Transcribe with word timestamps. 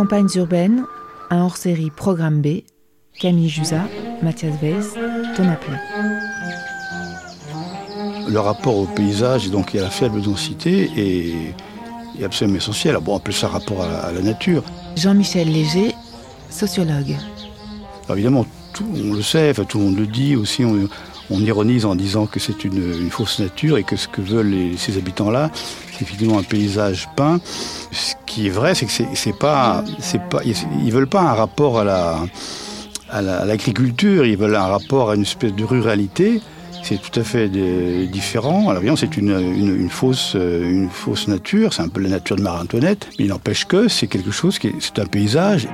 Campagnes 0.00 0.30
urbaines, 0.36 0.86
un 1.28 1.42
hors-série 1.42 1.90
Programme 1.90 2.40
B, 2.40 2.62
Camille 3.20 3.50
Jusa, 3.50 3.82
Mathias 4.22 4.54
Weiss, 4.62 4.94
Thomas 5.36 5.56
Play. 5.56 5.76
Le 8.26 8.40
rapport 8.40 8.78
au 8.78 8.86
paysage, 8.86 9.46
et 9.46 9.50
donc 9.50 9.74
a 9.74 9.82
la 9.82 9.90
faible 9.90 10.22
densité, 10.22 10.90
est, 10.96 11.54
est 12.18 12.24
absolument 12.24 12.56
essentiel. 12.56 12.96
Bon, 13.02 13.12
on 13.12 13.16
appelle 13.18 13.34
ça 13.34 13.48
rapport 13.48 13.82
à 13.82 13.88
la, 13.88 13.98
à 13.98 14.12
la 14.12 14.22
nature. 14.22 14.62
Jean-Michel 14.96 15.52
Léger, 15.52 15.94
sociologue. 16.48 17.14
Alors 18.06 18.16
évidemment, 18.16 18.46
tout, 18.72 18.86
on 18.94 19.12
le 19.12 19.20
sait, 19.20 19.50
enfin, 19.50 19.64
tout 19.64 19.76
le 19.80 19.84
monde 19.84 19.98
le 19.98 20.06
dit 20.06 20.34
aussi, 20.34 20.64
on, 20.64 20.88
on 21.30 21.40
ironise 21.40 21.84
en 21.84 21.94
disant 21.94 22.26
que 22.26 22.40
c'est 22.40 22.64
une, 22.64 23.10
fausse 23.10 23.38
nature 23.38 23.78
et 23.78 23.84
que 23.84 23.96
ce 23.96 24.08
que 24.08 24.20
veulent 24.20 24.76
ces 24.76 24.98
habitants-là, 24.98 25.50
c'est 25.92 26.02
effectivement 26.02 26.38
un 26.38 26.42
paysage 26.42 27.08
peint. 27.16 27.40
Ce 27.92 28.14
qui 28.26 28.46
est 28.46 28.50
vrai, 28.50 28.74
c'est 28.74 28.86
que 28.86 28.92
c'est 29.14 29.38
pas, 29.38 29.84
veulent 30.88 31.06
pas 31.06 31.22
un 31.22 31.34
rapport 31.34 31.78
à 31.78 31.84
la, 31.84 32.18
à 33.10 33.22
l'agriculture, 33.22 34.26
ils 34.26 34.36
veulent 34.36 34.56
un 34.56 34.66
rapport 34.66 35.10
à 35.10 35.14
une 35.14 35.22
espèce 35.22 35.54
de 35.54 35.64
ruralité. 35.64 36.40
C'est 36.82 37.00
tout 37.00 37.20
à 37.20 37.24
fait 37.24 37.48
différent. 38.06 38.70
Alors 38.70 38.82
c'est 38.98 39.16
une 39.16 39.88
fausse 39.90 40.36
nature, 41.28 41.72
c'est 41.72 41.82
un 41.82 41.88
peu 41.88 42.00
la 42.00 42.08
nature 42.08 42.36
de 42.36 42.42
Marie-Antoinette, 42.42 43.08
mais 43.18 43.26
il 43.26 43.28
n'empêche 43.28 43.66
que 43.66 43.88
c'est 43.88 44.06
quelque 44.06 44.30
chose 44.30 44.58
qui 44.58 44.68
est, 44.68 44.74
c'est 44.80 44.98
un 44.98 45.06
paysage. 45.06 45.68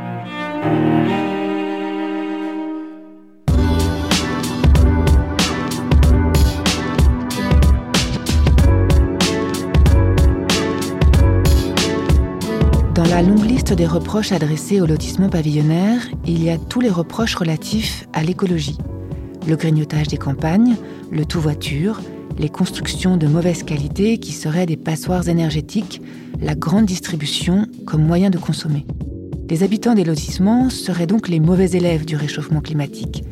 Dans 12.96 13.04
la 13.04 13.20
longue 13.20 13.44
liste 13.44 13.74
des 13.74 13.84
reproches 13.84 14.32
adressés 14.32 14.80
au 14.80 14.86
lotissement 14.86 15.28
pavillonnaire, 15.28 16.00
il 16.26 16.42
y 16.42 16.48
a 16.48 16.56
tous 16.56 16.80
les 16.80 16.88
reproches 16.88 17.34
relatifs 17.34 18.08
à 18.14 18.22
l'écologie. 18.22 18.78
Le 19.46 19.54
grignotage 19.54 20.08
des 20.08 20.16
campagnes, 20.16 20.76
le 21.12 21.26
tout-voiture, 21.26 22.00
les 22.38 22.48
constructions 22.48 23.18
de 23.18 23.26
mauvaise 23.26 23.64
qualité 23.64 24.16
qui 24.16 24.32
seraient 24.32 24.64
des 24.64 24.78
passoires 24.78 25.28
énergétiques, 25.28 26.00
la 26.40 26.54
grande 26.54 26.86
distribution 26.86 27.66
comme 27.86 28.02
moyen 28.02 28.30
de 28.30 28.38
consommer. 28.38 28.86
Les 29.50 29.62
habitants 29.62 29.94
des 29.94 30.04
lotissements 30.04 30.70
seraient 30.70 31.06
donc 31.06 31.28
les 31.28 31.38
mauvais 31.38 31.72
élèves 31.72 32.06
du 32.06 32.16
réchauffement 32.16 32.62
climatique, 32.62 33.24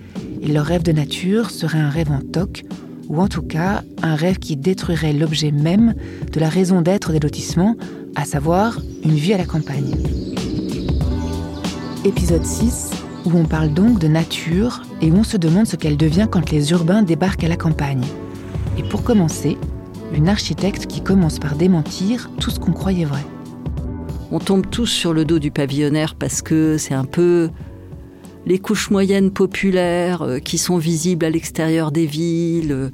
et 0.42 0.48
leur 0.48 0.66
rêve 0.66 0.82
de 0.82 0.92
nature 0.92 1.50
serait 1.50 1.80
un 1.80 1.88
rêve 1.88 2.12
en 2.12 2.20
toc, 2.20 2.64
ou 3.08 3.18
en 3.18 3.28
tout 3.28 3.42
cas 3.42 3.82
un 4.02 4.14
rêve 4.14 4.38
qui 4.38 4.56
détruirait 4.56 5.14
l'objet 5.14 5.52
même 5.52 5.94
de 6.32 6.40
la 6.40 6.50
raison 6.50 6.82
d'être 6.82 7.12
des 7.12 7.20
lotissements, 7.20 7.76
à 8.16 8.24
savoir 8.24 8.78
une 9.02 9.14
vie 9.14 9.32
à 9.32 9.38
la 9.38 9.44
campagne. 9.44 9.94
Épisode 12.04 12.44
6, 12.44 12.90
où 13.24 13.36
on 13.36 13.44
parle 13.44 13.72
donc 13.72 13.98
de 13.98 14.08
nature 14.08 14.82
et 15.00 15.10
où 15.10 15.16
on 15.16 15.24
se 15.24 15.36
demande 15.36 15.66
ce 15.66 15.76
qu'elle 15.76 15.96
devient 15.96 16.28
quand 16.30 16.50
les 16.50 16.70
urbains 16.70 17.02
débarquent 17.02 17.44
à 17.44 17.48
la 17.48 17.56
campagne. 17.56 18.04
Et 18.78 18.82
pour 18.82 19.02
commencer, 19.02 19.56
une 20.14 20.28
architecte 20.28 20.86
qui 20.86 21.00
commence 21.02 21.38
par 21.38 21.56
démentir 21.56 22.30
tout 22.38 22.50
ce 22.50 22.60
qu'on 22.60 22.72
croyait 22.72 23.04
vrai. 23.04 23.24
On 24.30 24.38
tombe 24.38 24.68
tous 24.70 24.86
sur 24.86 25.12
le 25.12 25.24
dos 25.24 25.38
du 25.38 25.50
pavillonnaire 25.50 26.14
parce 26.14 26.42
que 26.42 26.76
c'est 26.78 26.94
un 26.94 27.04
peu 27.04 27.50
les 28.46 28.58
couches 28.58 28.90
moyennes 28.90 29.30
populaires 29.30 30.22
euh, 30.22 30.38
qui 30.38 30.58
sont 30.58 30.76
visibles 30.76 31.24
à 31.24 31.30
l'extérieur 31.30 31.90
des 31.90 32.06
villes, 32.06 32.72
euh, 32.72 32.90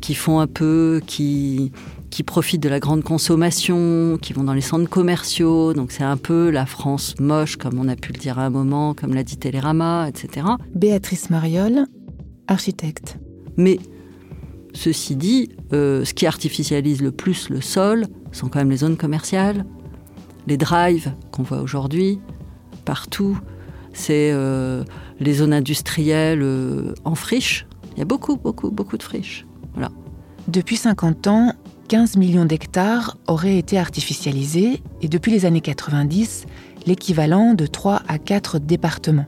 qui 0.00 0.14
font 0.14 0.40
un 0.40 0.46
peu, 0.46 1.00
qui, 1.06 1.72
qui 2.14 2.22
profitent 2.22 2.62
de 2.62 2.68
la 2.68 2.78
grande 2.78 3.02
consommation, 3.02 4.18
qui 4.22 4.32
vont 4.34 4.44
dans 4.44 4.52
les 4.52 4.60
centres 4.60 4.88
commerciaux. 4.88 5.74
Donc 5.74 5.90
c'est 5.90 6.04
un 6.04 6.16
peu 6.16 6.48
la 6.48 6.64
France 6.64 7.16
moche, 7.18 7.56
comme 7.56 7.76
on 7.76 7.88
a 7.88 7.96
pu 7.96 8.12
le 8.12 8.20
dire 8.20 8.38
à 8.38 8.44
un 8.44 8.50
moment, 8.50 8.94
comme 8.94 9.14
l'a 9.14 9.24
dit 9.24 9.36
Télérama, 9.36 10.08
etc. 10.08 10.46
Béatrice 10.76 11.28
Mariol, 11.30 11.86
architecte. 12.46 13.18
Mais 13.56 13.80
ceci 14.74 15.16
dit, 15.16 15.48
euh, 15.72 16.04
ce 16.04 16.14
qui 16.14 16.24
artificialise 16.24 17.02
le 17.02 17.10
plus 17.10 17.48
le 17.50 17.60
sol 17.60 18.06
sont 18.30 18.46
quand 18.46 18.60
même 18.60 18.70
les 18.70 18.76
zones 18.76 18.96
commerciales, 18.96 19.64
les 20.46 20.56
drives 20.56 21.14
qu'on 21.32 21.42
voit 21.42 21.62
aujourd'hui, 21.62 22.20
partout. 22.84 23.36
C'est 23.92 24.30
euh, 24.32 24.84
les 25.18 25.34
zones 25.34 25.52
industrielles 25.52 26.42
euh, 26.42 26.94
en 27.04 27.16
friche. 27.16 27.66
Il 27.96 27.98
y 27.98 28.02
a 28.02 28.04
beaucoup, 28.04 28.36
beaucoup, 28.36 28.70
beaucoup 28.70 28.98
de 28.98 29.02
friches. 29.02 29.48
Voilà. 29.72 29.90
Depuis 30.46 30.76
50 30.76 31.26
ans, 31.26 31.54
15 31.88 32.16
millions 32.16 32.46
d'hectares 32.46 33.18
auraient 33.26 33.58
été 33.58 33.78
artificialisés 33.78 34.82
et 35.02 35.08
depuis 35.08 35.30
les 35.30 35.44
années 35.44 35.60
90, 35.60 36.46
l'équivalent 36.86 37.52
de 37.52 37.66
3 37.66 38.02
à 38.08 38.18
4 38.18 38.58
départements. 38.58 39.26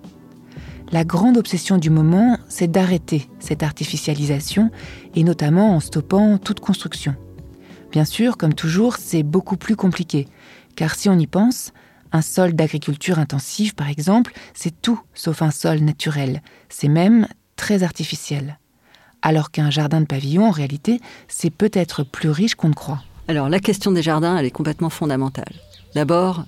La 0.90 1.04
grande 1.04 1.36
obsession 1.36 1.76
du 1.76 1.90
moment, 1.90 2.38
c'est 2.48 2.70
d'arrêter 2.70 3.28
cette 3.40 3.62
artificialisation 3.62 4.70
et 5.14 5.22
notamment 5.22 5.74
en 5.74 5.80
stoppant 5.80 6.38
toute 6.38 6.60
construction. 6.60 7.14
Bien 7.92 8.06
sûr, 8.06 8.38
comme 8.38 8.54
toujours, 8.54 8.96
c'est 8.96 9.22
beaucoup 9.22 9.58
plus 9.58 9.76
compliqué, 9.76 10.26
car 10.76 10.94
si 10.94 11.10
on 11.10 11.18
y 11.18 11.26
pense, 11.26 11.72
un 12.12 12.22
sol 12.22 12.54
d'agriculture 12.54 13.18
intensive, 13.18 13.74
par 13.74 13.90
exemple, 13.90 14.32
c'est 14.54 14.80
tout 14.80 15.00
sauf 15.12 15.42
un 15.42 15.50
sol 15.50 15.80
naturel, 15.80 16.40
c'est 16.70 16.88
même 16.88 17.26
très 17.56 17.82
artificiel 17.82 18.58
alors 19.26 19.50
qu'un 19.50 19.70
jardin 19.70 20.00
de 20.00 20.06
pavillon, 20.06 20.46
en 20.46 20.50
réalité, 20.52 21.00
c'est 21.26 21.50
peut-être 21.50 22.04
plus 22.04 22.30
riche 22.30 22.54
qu'on 22.54 22.68
ne 22.68 22.74
croit. 22.74 23.02
Alors 23.26 23.48
la 23.48 23.58
question 23.58 23.90
des 23.90 24.00
jardins, 24.00 24.36
elle 24.36 24.46
est 24.46 24.52
complètement 24.52 24.88
fondamentale. 24.88 25.52
D'abord, 25.96 26.44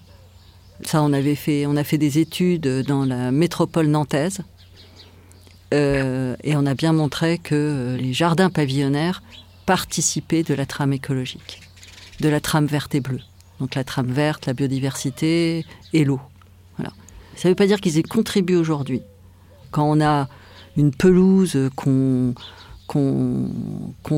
ça 0.84 1.02
on 1.02 1.12
avait 1.12 1.34
fait, 1.34 1.66
on 1.66 1.74
a 1.74 1.82
fait 1.82 1.98
des 1.98 2.20
études 2.20 2.68
dans 2.86 3.04
la 3.04 3.32
métropole 3.32 3.88
nantaise, 3.88 4.42
euh, 5.74 6.36
et 6.44 6.54
on 6.54 6.66
a 6.66 6.74
bien 6.74 6.92
montré 6.92 7.38
que 7.38 7.96
les 7.98 8.12
jardins 8.12 8.48
pavillonnaires 8.48 9.24
participaient 9.66 10.44
de 10.44 10.54
la 10.54 10.64
trame 10.64 10.92
écologique, 10.92 11.62
de 12.20 12.28
la 12.28 12.38
trame 12.38 12.66
verte 12.66 12.94
et 12.94 13.00
bleue. 13.00 13.22
Donc 13.58 13.74
la 13.74 13.82
trame 13.82 14.12
verte, 14.12 14.46
la 14.46 14.52
biodiversité 14.52 15.66
et 15.92 16.04
l'eau. 16.04 16.20
Voilà. 16.76 16.92
Ça 17.34 17.48
ne 17.48 17.50
veut 17.50 17.56
pas 17.56 17.66
dire 17.66 17.80
qu'ils 17.80 17.98
aient 17.98 18.04
contribué 18.04 18.54
aujourd'hui. 18.54 19.02
Quand 19.72 19.90
on 19.90 20.00
a 20.00 20.28
une 20.76 20.92
pelouse 20.92 21.58
qu'on 21.74 22.34
qu'on 22.88 23.48
qu 24.02 24.14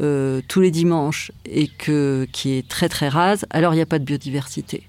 euh, 0.00 0.40
tous 0.48 0.60
les 0.60 0.70
dimanches 0.70 1.32
et 1.44 1.68
qui 1.68 2.50
est 2.50 2.68
très 2.68 2.88
très 2.88 3.08
rase, 3.08 3.44
alors 3.50 3.74
il 3.74 3.76
n'y 3.76 3.82
a 3.82 3.86
pas 3.86 3.98
de 3.98 4.04
biodiversité. 4.04 4.86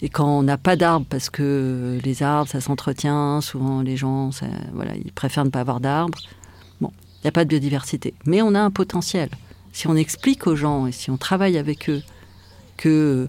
Et 0.00 0.08
quand 0.08 0.26
on 0.26 0.42
n'a 0.42 0.58
pas 0.58 0.74
d'arbres, 0.74 1.06
parce 1.08 1.30
que 1.30 2.00
les 2.02 2.24
arbres, 2.24 2.50
ça 2.50 2.60
s'entretient, 2.60 3.40
souvent 3.40 3.82
les 3.82 3.96
gens, 3.96 4.32
ça, 4.32 4.46
voilà, 4.72 4.96
ils 4.96 5.12
préfèrent 5.12 5.44
ne 5.44 5.50
pas 5.50 5.60
avoir 5.60 5.78
d'arbres, 5.78 6.18
bon, 6.80 6.90
il 6.98 7.26
n'y 7.26 7.28
a 7.28 7.32
pas 7.32 7.44
de 7.44 7.48
biodiversité. 7.48 8.14
Mais 8.26 8.42
on 8.42 8.56
a 8.56 8.60
un 8.60 8.72
potentiel. 8.72 9.28
Si 9.72 9.86
on 9.86 9.94
explique 9.94 10.48
aux 10.48 10.56
gens 10.56 10.88
et 10.88 10.92
si 10.92 11.10
on 11.10 11.16
travaille 11.16 11.56
avec 11.56 11.88
eux 11.88 12.02
que 12.76 13.28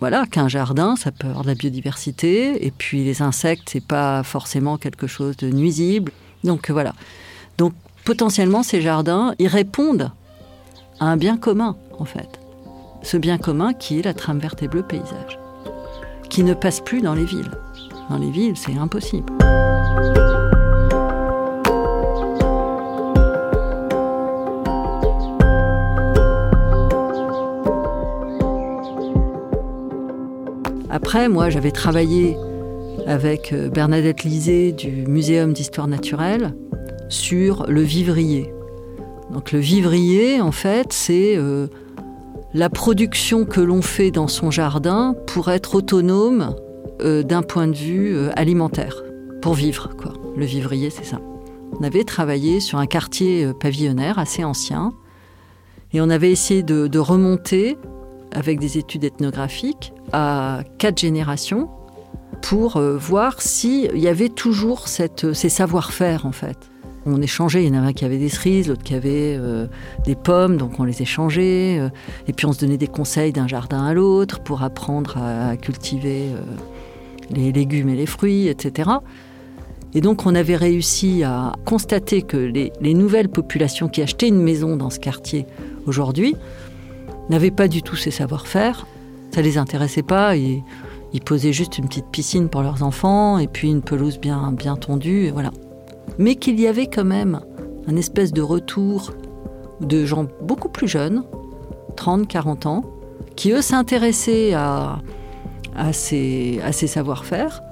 voilà 0.00 0.26
qu'un 0.26 0.48
jardin, 0.48 0.96
ça 0.96 1.12
peut 1.12 1.28
avoir 1.28 1.44
de 1.44 1.48
la 1.48 1.54
biodiversité, 1.54 2.66
et 2.66 2.72
puis 2.72 3.04
les 3.04 3.22
insectes, 3.22 3.70
c'est 3.70 3.86
pas 3.86 4.24
forcément 4.24 4.78
quelque 4.78 5.06
chose 5.06 5.36
de 5.36 5.48
nuisible. 5.50 6.10
Donc 6.42 6.70
voilà. 6.70 6.94
Donc 7.58 7.72
potentiellement, 8.04 8.62
ces 8.62 8.80
jardins, 8.80 9.34
ils 9.38 9.48
répondent 9.48 10.10
à 11.00 11.06
un 11.06 11.16
bien 11.16 11.36
commun, 11.36 11.76
en 11.98 12.04
fait. 12.04 12.40
Ce 13.02 13.16
bien 13.16 13.38
commun 13.38 13.72
qui 13.72 13.98
est 13.98 14.02
la 14.02 14.14
trame 14.14 14.38
verte 14.38 14.62
et 14.62 14.68
bleue 14.68 14.82
paysage, 14.82 15.38
qui 16.28 16.42
ne 16.42 16.54
passe 16.54 16.80
plus 16.80 17.00
dans 17.00 17.14
les 17.14 17.24
villes. 17.24 17.50
Dans 18.10 18.18
les 18.18 18.30
villes, 18.30 18.56
c'est 18.56 18.76
impossible. 18.76 19.32
Après, 30.88 31.28
moi, 31.28 31.50
j'avais 31.50 31.72
travaillé 31.72 32.36
avec 33.06 33.52
euh, 33.52 33.68
Bernadette 33.68 34.24
Lisée 34.24 34.72
du 34.72 35.06
Muséum 35.06 35.52
d'histoire 35.52 35.86
naturelle 35.86 36.54
sur 37.08 37.66
le 37.68 37.82
vivrier. 37.82 38.52
Donc 39.32 39.52
le 39.52 39.58
vivrier, 39.58 40.40
en 40.40 40.52
fait, 40.52 40.92
c'est 40.92 41.36
euh, 41.36 41.66
la 42.54 42.70
production 42.70 43.44
que 43.44 43.60
l'on 43.60 43.82
fait 43.82 44.10
dans 44.10 44.28
son 44.28 44.50
jardin 44.50 45.14
pour 45.26 45.50
être 45.50 45.74
autonome 45.74 46.54
euh, 47.00 47.22
d'un 47.22 47.42
point 47.42 47.66
de 47.66 47.76
vue 47.76 48.16
alimentaire, 48.36 49.02
pour 49.42 49.54
vivre. 49.54 49.90
Quoi. 49.96 50.14
Le 50.36 50.44
vivrier, 50.44 50.90
c'est 50.90 51.04
ça. 51.04 51.20
On 51.78 51.82
avait 51.82 52.04
travaillé 52.04 52.60
sur 52.60 52.78
un 52.78 52.86
quartier 52.86 53.50
pavillonnaire 53.60 54.18
assez 54.18 54.44
ancien 54.44 54.92
et 55.92 56.00
on 56.00 56.08
avait 56.08 56.30
essayé 56.30 56.62
de 56.62 56.98
remonter 56.98 57.76
avec 58.32 58.58
des 58.60 58.78
études 58.78 59.04
ethnographiques 59.04 59.92
à 60.12 60.60
quatre 60.78 60.98
générations 60.98 61.70
pour 62.42 62.76
euh, 62.76 62.96
voir 62.96 63.40
s'il 63.40 63.96
y 63.96 64.08
avait 64.08 64.28
toujours 64.28 64.86
euh, 65.00 65.34
ces 65.34 65.48
savoir-faire 65.48 66.26
en 66.26 66.32
fait. 66.32 66.58
On 67.06 67.22
échangeait, 67.22 67.64
il 67.64 67.68
y 67.68 67.76
en 67.76 67.78
avait 67.78 67.88
un 67.88 67.92
qui 67.92 68.04
avait 68.04 68.18
des 68.18 68.28
cerises, 68.28 68.68
l'autre 68.68 68.82
qui 68.82 68.94
avait 68.94 69.36
euh, 69.38 69.66
des 70.04 70.16
pommes, 70.16 70.56
donc 70.56 70.80
on 70.80 70.84
les 70.84 71.02
échangeait. 71.02 71.80
et 72.26 72.32
puis 72.32 72.46
on 72.46 72.52
se 72.52 72.60
donnait 72.60 72.76
des 72.76 72.88
conseils 72.88 73.32
d'un 73.32 73.46
jardin 73.46 73.84
à 73.84 73.94
l'autre 73.94 74.40
pour 74.40 74.62
apprendre 74.62 75.16
à, 75.16 75.56
cultiver 75.56 76.26
les 77.30 77.52
légumes 77.52 77.88
et 77.88 77.96
les 77.96 78.06
fruits, 78.06 78.48
etc. 78.48 78.90
Et 79.94 80.00
donc 80.00 80.26
on 80.26 80.34
avait 80.34 80.56
réussi 80.56 81.22
à 81.22 81.52
constater 81.64 82.22
que 82.22 82.36
les, 82.36 82.72
les 82.80 82.94
nouvelles 82.94 83.28
populations 83.28 83.88
qui 83.88 84.02
achetaient 84.02 84.28
une 84.28 84.42
maison 84.42 84.76
dans 84.76 84.90
ce 84.90 84.98
quartier 84.98 85.46
aujourd'hui 85.86 86.34
n'avaient 87.30 87.50
pas 87.50 87.68
du 87.68 87.82
tout 87.82 87.96
ces 87.96 88.10
savoir-faire. 88.10 88.86
Ça 89.32 89.42
les 89.42 89.58
intéressait 89.58 90.02
pas 90.02 90.36
et 90.36 90.62
ils 91.12 91.20
posaient 91.20 91.52
juste 91.52 91.78
une 91.78 91.88
petite 91.88 92.06
piscine 92.10 92.48
pour 92.48 92.62
leurs 92.62 92.82
enfants 92.82 93.38
et 93.38 93.48
puis 93.48 93.68
une 93.68 93.82
pelouse 93.82 94.18
bien, 94.18 94.52
bien 94.52 94.76
tondue, 94.76 95.26
et 95.26 95.30
voilà. 95.30 95.50
Mais 96.18 96.36
qu'il 96.36 96.60
y 96.60 96.66
avait 96.66 96.86
quand 96.86 97.04
même 97.04 97.40
un 97.86 97.96
espèce 97.96 98.32
de 98.32 98.42
retour 98.42 99.12
de 99.80 100.04
gens 100.04 100.26
beaucoup 100.42 100.68
plus 100.68 100.88
jeunes, 100.88 101.24
30, 101.96 102.26
40 102.26 102.66
ans, 102.66 102.84
qui 103.36 103.52
eux 103.52 103.62
s'intéressaient 103.62 104.54
à, 104.54 104.98
ces 105.92 106.60
savoir-faire, 106.72 107.62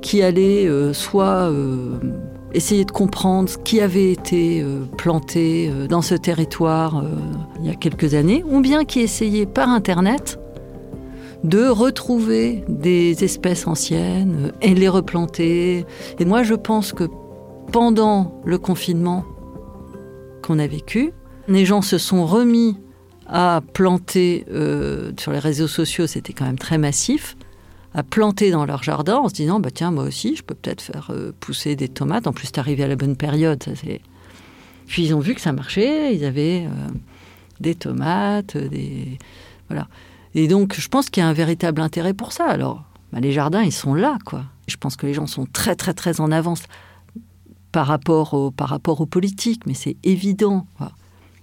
qui 0.00 0.22
allaient 0.22 0.66
euh, 0.66 0.92
soit 0.92 1.50
euh, 1.50 1.98
essayer 2.54 2.84
de 2.84 2.90
comprendre 2.90 3.48
ce 3.48 3.58
qui 3.58 3.80
avait 3.80 4.12
été 4.12 4.62
euh, 4.62 4.84
planté 4.96 5.70
dans 5.88 6.02
ce 6.02 6.14
territoire 6.14 7.04
il 7.60 7.66
y 7.66 7.70
a 7.70 7.74
quelques 7.74 8.14
années, 8.14 8.44
ou 8.48 8.60
bien 8.60 8.84
qui 8.84 9.00
essayaient 9.00 9.46
par 9.46 9.68
Internet 9.68 10.38
de 11.44 11.68
retrouver 11.68 12.64
des 12.68 13.22
espèces 13.22 13.66
anciennes 13.66 14.52
et 14.62 14.74
les 14.74 14.88
replanter. 14.88 15.84
Et 16.18 16.24
moi, 16.24 16.42
je 16.42 16.54
pense 16.54 16.92
que 16.92 17.04
pendant 17.72 18.40
le 18.44 18.58
confinement 18.58 19.24
qu'on 20.42 20.58
a 20.58 20.66
vécu, 20.66 21.12
les 21.48 21.64
gens 21.64 21.82
se 21.82 21.98
sont 21.98 22.26
remis 22.26 22.76
à 23.26 23.60
planter 23.72 24.44
euh, 24.50 25.12
sur 25.18 25.32
les 25.32 25.38
réseaux 25.38 25.68
sociaux, 25.68 26.06
c'était 26.06 26.32
quand 26.32 26.44
même 26.44 26.58
très 26.58 26.78
massif, 26.78 27.36
à 27.94 28.02
planter 28.02 28.50
dans 28.50 28.66
leur 28.66 28.82
jardin 28.82 29.16
en 29.16 29.28
se 29.28 29.34
disant 29.34 29.58
bah 29.58 29.70
tiens 29.72 29.90
moi 29.90 30.04
aussi 30.04 30.36
je 30.36 30.42
peux 30.42 30.54
peut-être 30.54 30.82
faire 30.82 31.08
euh, 31.10 31.32
pousser 31.40 31.76
des 31.76 31.88
tomates. 31.88 32.26
En 32.26 32.32
plus 32.32 32.48
es 32.48 32.58
arrivé 32.58 32.84
à 32.84 32.88
la 32.88 32.96
bonne 32.96 33.16
période. 33.16 33.64
Puis 34.86 35.04
ils 35.04 35.14
ont 35.14 35.20
vu 35.20 35.34
que 35.34 35.40
ça 35.40 35.52
marchait. 35.52 36.14
Ils 36.14 36.24
avaient 36.24 36.66
euh, 36.66 36.94
des 37.60 37.74
tomates, 37.74 38.56
des 38.56 39.18
voilà. 39.68 39.88
Et 40.34 40.48
donc, 40.48 40.78
je 40.78 40.88
pense 40.88 41.08
qu'il 41.08 41.22
y 41.22 41.26
a 41.26 41.28
un 41.28 41.32
véritable 41.32 41.80
intérêt 41.80 42.12
pour 42.12 42.32
ça. 42.32 42.44
Alors, 42.44 42.84
bah, 43.12 43.20
les 43.20 43.32
jardins, 43.32 43.62
ils 43.62 43.72
sont 43.72 43.94
là, 43.94 44.18
quoi. 44.24 44.44
Je 44.68 44.76
pense 44.76 44.96
que 44.96 45.06
les 45.06 45.14
gens 45.14 45.26
sont 45.26 45.46
très, 45.46 45.74
très, 45.74 45.94
très 45.94 46.20
en 46.20 46.30
avance 46.30 46.64
par 47.76 47.88
rapport, 47.88 48.32
au, 48.32 48.50
par 48.50 48.70
rapport 48.70 49.02
aux 49.02 49.06
politiques, 49.06 49.66
mais 49.66 49.74
c'est 49.74 49.98
évident. 50.02 50.66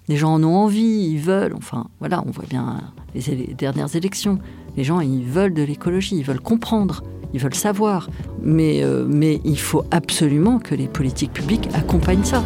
Les 0.07 0.17
gens 0.17 0.33
en 0.33 0.43
ont 0.43 0.55
envie, 0.55 1.11
ils 1.11 1.19
veulent. 1.19 1.53
Enfin, 1.55 1.85
voilà, 1.99 2.23
on 2.25 2.31
voit 2.31 2.45
bien 2.49 2.81
les, 3.13 3.53
dernières 3.55 3.95
élections. 3.95 4.39
Les 4.75 4.83
gens, 4.83 4.99
ils 4.99 5.25
veulent 5.25 5.53
de 5.53 5.61
l'écologie, 5.61 6.15
ils 6.15 6.23
veulent 6.23 6.41
comprendre, 6.41 7.03
ils 7.35 7.39
veulent 7.39 7.53
savoir. 7.53 8.09
Mais, 8.41 8.83
euh, 8.83 9.05
mais 9.07 9.41
il 9.45 9.59
faut 9.59 9.85
absolument 9.91 10.57
que 10.57 10.73
les 10.73 10.87
politiques 10.87 11.33
publiques 11.33 11.69
accompagnent 11.75 12.23
ça. 12.23 12.43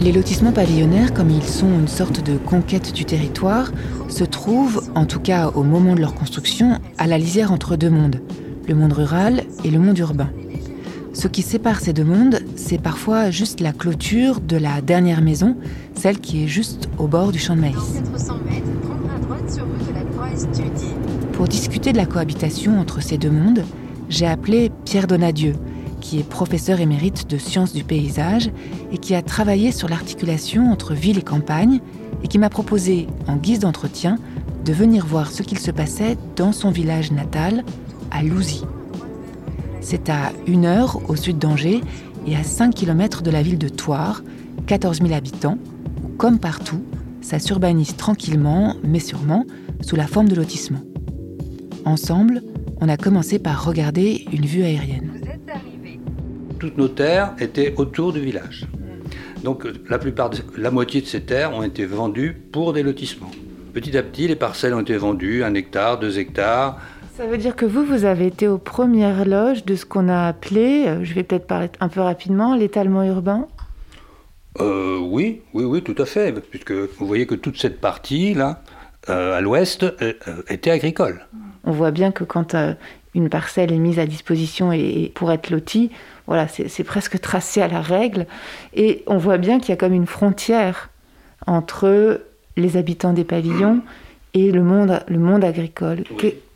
Les 0.00 0.12
lotissements 0.12 0.52
pavillonnaires, 0.52 1.14
comme 1.14 1.30
ils 1.30 1.42
sont 1.42 1.80
une 1.80 1.88
sorte 1.88 2.22
de 2.24 2.36
conquête 2.36 2.92
du 2.92 3.04
territoire, 3.04 3.72
se 4.08 4.24
trouvent, 4.24 4.82
en 4.94 5.04
tout 5.04 5.20
cas 5.20 5.48
au 5.48 5.62
moment 5.62 5.94
de 5.94 6.00
leur 6.00 6.14
construction, 6.14 6.78
à 6.98 7.06
la 7.06 7.18
lisière 7.18 7.52
entre 7.52 7.76
deux 7.76 7.90
mondes, 7.90 8.20
le 8.68 8.74
monde 8.74 8.92
rural 8.92 9.44
et 9.64 9.70
le 9.70 9.78
monde 9.78 9.98
urbain. 9.98 10.30
Ce 11.12 11.28
qui 11.28 11.42
sépare 11.42 11.80
ces 11.80 11.92
deux 11.92 12.04
mondes, 12.04 12.40
c'est 12.56 12.80
parfois 12.80 13.30
juste 13.30 13.60
la 13.60 13.72
clôture 13.72 14.40
de 14.40 14.56
la 14.56 14.80
dernière 14.80 15.22
maison, 15.22 15.56
celle 15.94 16.20
qui 16.20 16.44
est 16.44 16.48
juste 16.48 16.88
au 16.98 17.06
bord 17.06 17.32
du 17.32 17.38
champ 17.38 17.56
de 17.56 17.62
maïs. 17.62 18.02
Pour 21.32 21.48
discuter 21.48 21.92
de 21.92 21.96
la 21.96 22.06
cohabitation 22.06 22.78
entre 22.78 23.02
ces 23.02 23.16
deux 23.16 23.30
mondes, 23.30 23.64
j'ai 24.08 24.26
appelé 24.26 24.70
Pierre 24.84 25.06
Donadieu, 25.06 25.54
qui 26.06 26.20
est 26.20 26.28
professeur 26.28 26.78
émérite 26.78 27.28
de 27.28 27.36
sciences 27.36 27.72
du 27.72 27.82
paysage 27.82 28.52
et 28.92 28.98
qui 28.98 29.16
a 29.16 29.22
travaillé 29.22 29.72
sur 29.72 29.88
l'articulation 29.88 30.70
entre 30.70 30.94
ville 30.94 31.18
et 31.18 31.22
campagne 31.22 31.80
et 32.22 32.28
qui 32.28 32.38
m'a 32.38 32.48
proposé, 32.48 33.08
en 33.26 33.34
guise 33.34 33.58
d'entretien, 33.58 34.16
de 34.64 34.72
venir 34.72 35.04
voir 35.04 35.32
ce 35.32 35.42
qu'il 35.42 35.58
se 35.58 35.72
passait 35.72 36.16
dans 36.36 36.52
son 36.52 36.70
village 36.70 37.10
natal, 37.10 37.64
à 38.12 38.22
Louzy. 38.22 38.62
C'est 39.80 40.08
à 40.08 40.30
une 40.46 40.64
heure 40.64 41.00
au 41.10 41.16
sud 41.16 41.38
d'Angers 41.38 41.80
et 42.24 42.36
à 42.36 42.44
5 42.44 42.72
km 42.72 43.22
de 43.22 43.32
la 43.32 43.42
ville 43.42 43.58
de 43.58 43.68
Thouars, 43.68 44.22
14 44.68 44.98
000 44.98 45.12
habitants, 45.12 45.58
où, 46.04 46.08
comme 46.16 46.38
partout, 46.38 46.82
ça 47.20 47.40
s'urbanise 47.40 47.96
tranquillement, 47.96 48.76
mais 48.84 49.00
sûrement, 49.00 49.44
sous 49.80 49.96
la 49.96 50.06
forme 50.06 50.28
de 50.28 50.36
lotissement. 50.36 50.82
Ensemble, 51.84 52.44
on 52.80 52.88
a 52.88 52.96
commencé 52.96 53.40
par 53.40 53.64
regarder 53.64 54.24
une 54.32 54.46
vue 54.46 54.62
aérienne 54.62 55.15
toutes 56.58 56.78
nos 56.78 56.88
terres 56.88 57.32
étaient 57.38 57.74
autour 57.76 58.12
du 58.12 58.20
village. 58.20 58.66
Donc 59.44 59.66
la 59.88 59.98
plupart, 59.98 60.30
la 60.56 60.70
moitié 60.70 61.00
de 61.00 61.06
ces 61.06 61.22
terres 61.22 61.54
ont 61.54 61.62
été 61.62 61.86
vendues 61.86 62.32
pour 62.52 62.72
des 62.72 62.82
lotissements. 62.82 63.30
Petit 63.72 63.96
à 63.96 64.02
petit, 64.02 64.26
les 64.26 64.36
parcelles 64.36 64.74
ont 64.74 64.80
été 64.80 64.96
vendues, 64.96 65.44
un 65.44 65.54
hectare, 65.54 65.98
deux 65.98 66.18
hectares. 66.18 66.78
Ça 67.16 67.26
veut 67.26 67.38
dire 67.38 67.56
que 67.56 67.64
vous, 67.64 67.84
vous 67.84 68.04
avez 68.04 68.26
été 68.26 68.48
aux 68.48 68.58
premières 68.58 69.24
loges 69.24 69.64
de 69.64 69.74
ce 69.74 69.86
qu'on 69.86 70.08
a 70.08 70.26
appelé, 70.26 70.84
euh, 70.86 71.04
je 71.04 71.14
vais 71.14 71.22
peut-être 71.22 71.46
parler 71.46 71.68
un 71.80 71.88
peu 71.88 72.00
rapidement, 72.00 72.54
l'étalement 72.56 73.02
urbain? 73.04 73.46
Euh, 74.60 74.98
Oui, 74.98 75.42
oui, 75.54 75.64
oui, 75.64 75.82
tout 75.82 75.94
à 75.98 76.04
fait, 76.04 76.32
puisque 76.50 76.72
vous 76.72 77.06
voyez 77.06 77.26
que 77.26 77.34
toute 77.34 77.58
cette 77.58 77.80
partie-là, 77.80 78.62
euh, 79.08 79.36
à 79.36 79.40
l'ouest, 79.40 79.86
était 80.48 80.70
agricole. 80.70 81.26
On 81.64 81.70
voit 81.70 81.90
bien 81.90 82.12
que 82.12 82.24
quand 82.24 82.54
une 83.14 83.28
parcelle 83.28 83.72
est 83.72 83.78
mise 83.78 83.98
à 83.98 84.06
disposition 84.06 84.72
et, 84.72 85.12
pour 85.14 85.32
être 85.32 85.50
lotie, 85.50 85.90
voilà, 86.26 86.48
c'est 86.48 86.84
presque 86.84 87.20
tracé 87.20 87.62
à 87.62 87.68
la 87.68 87.80
règle. 87.80 88.26
Et 88.74 89.02
on 89.06 89.16
voit 89.16 89.38
bien 89.38 89.58
qu'il 89.60 89.70
y 89.70 89.72
a 89.72 89.76
comme 89.76 89.92
une 89.92 90.06
frontière 90.06 90.90
entre 91.46 92.22
les 92.56 92.76
habitants 92.76 93.12
des 93.12 93.24
pavillons 93.24 93.82
et 94.34 94.50
le 94.50 94.62
monde, 94.62 95.02
le 95.08 95.18
monde 95.18 95.44
agricole. 95.44 96.04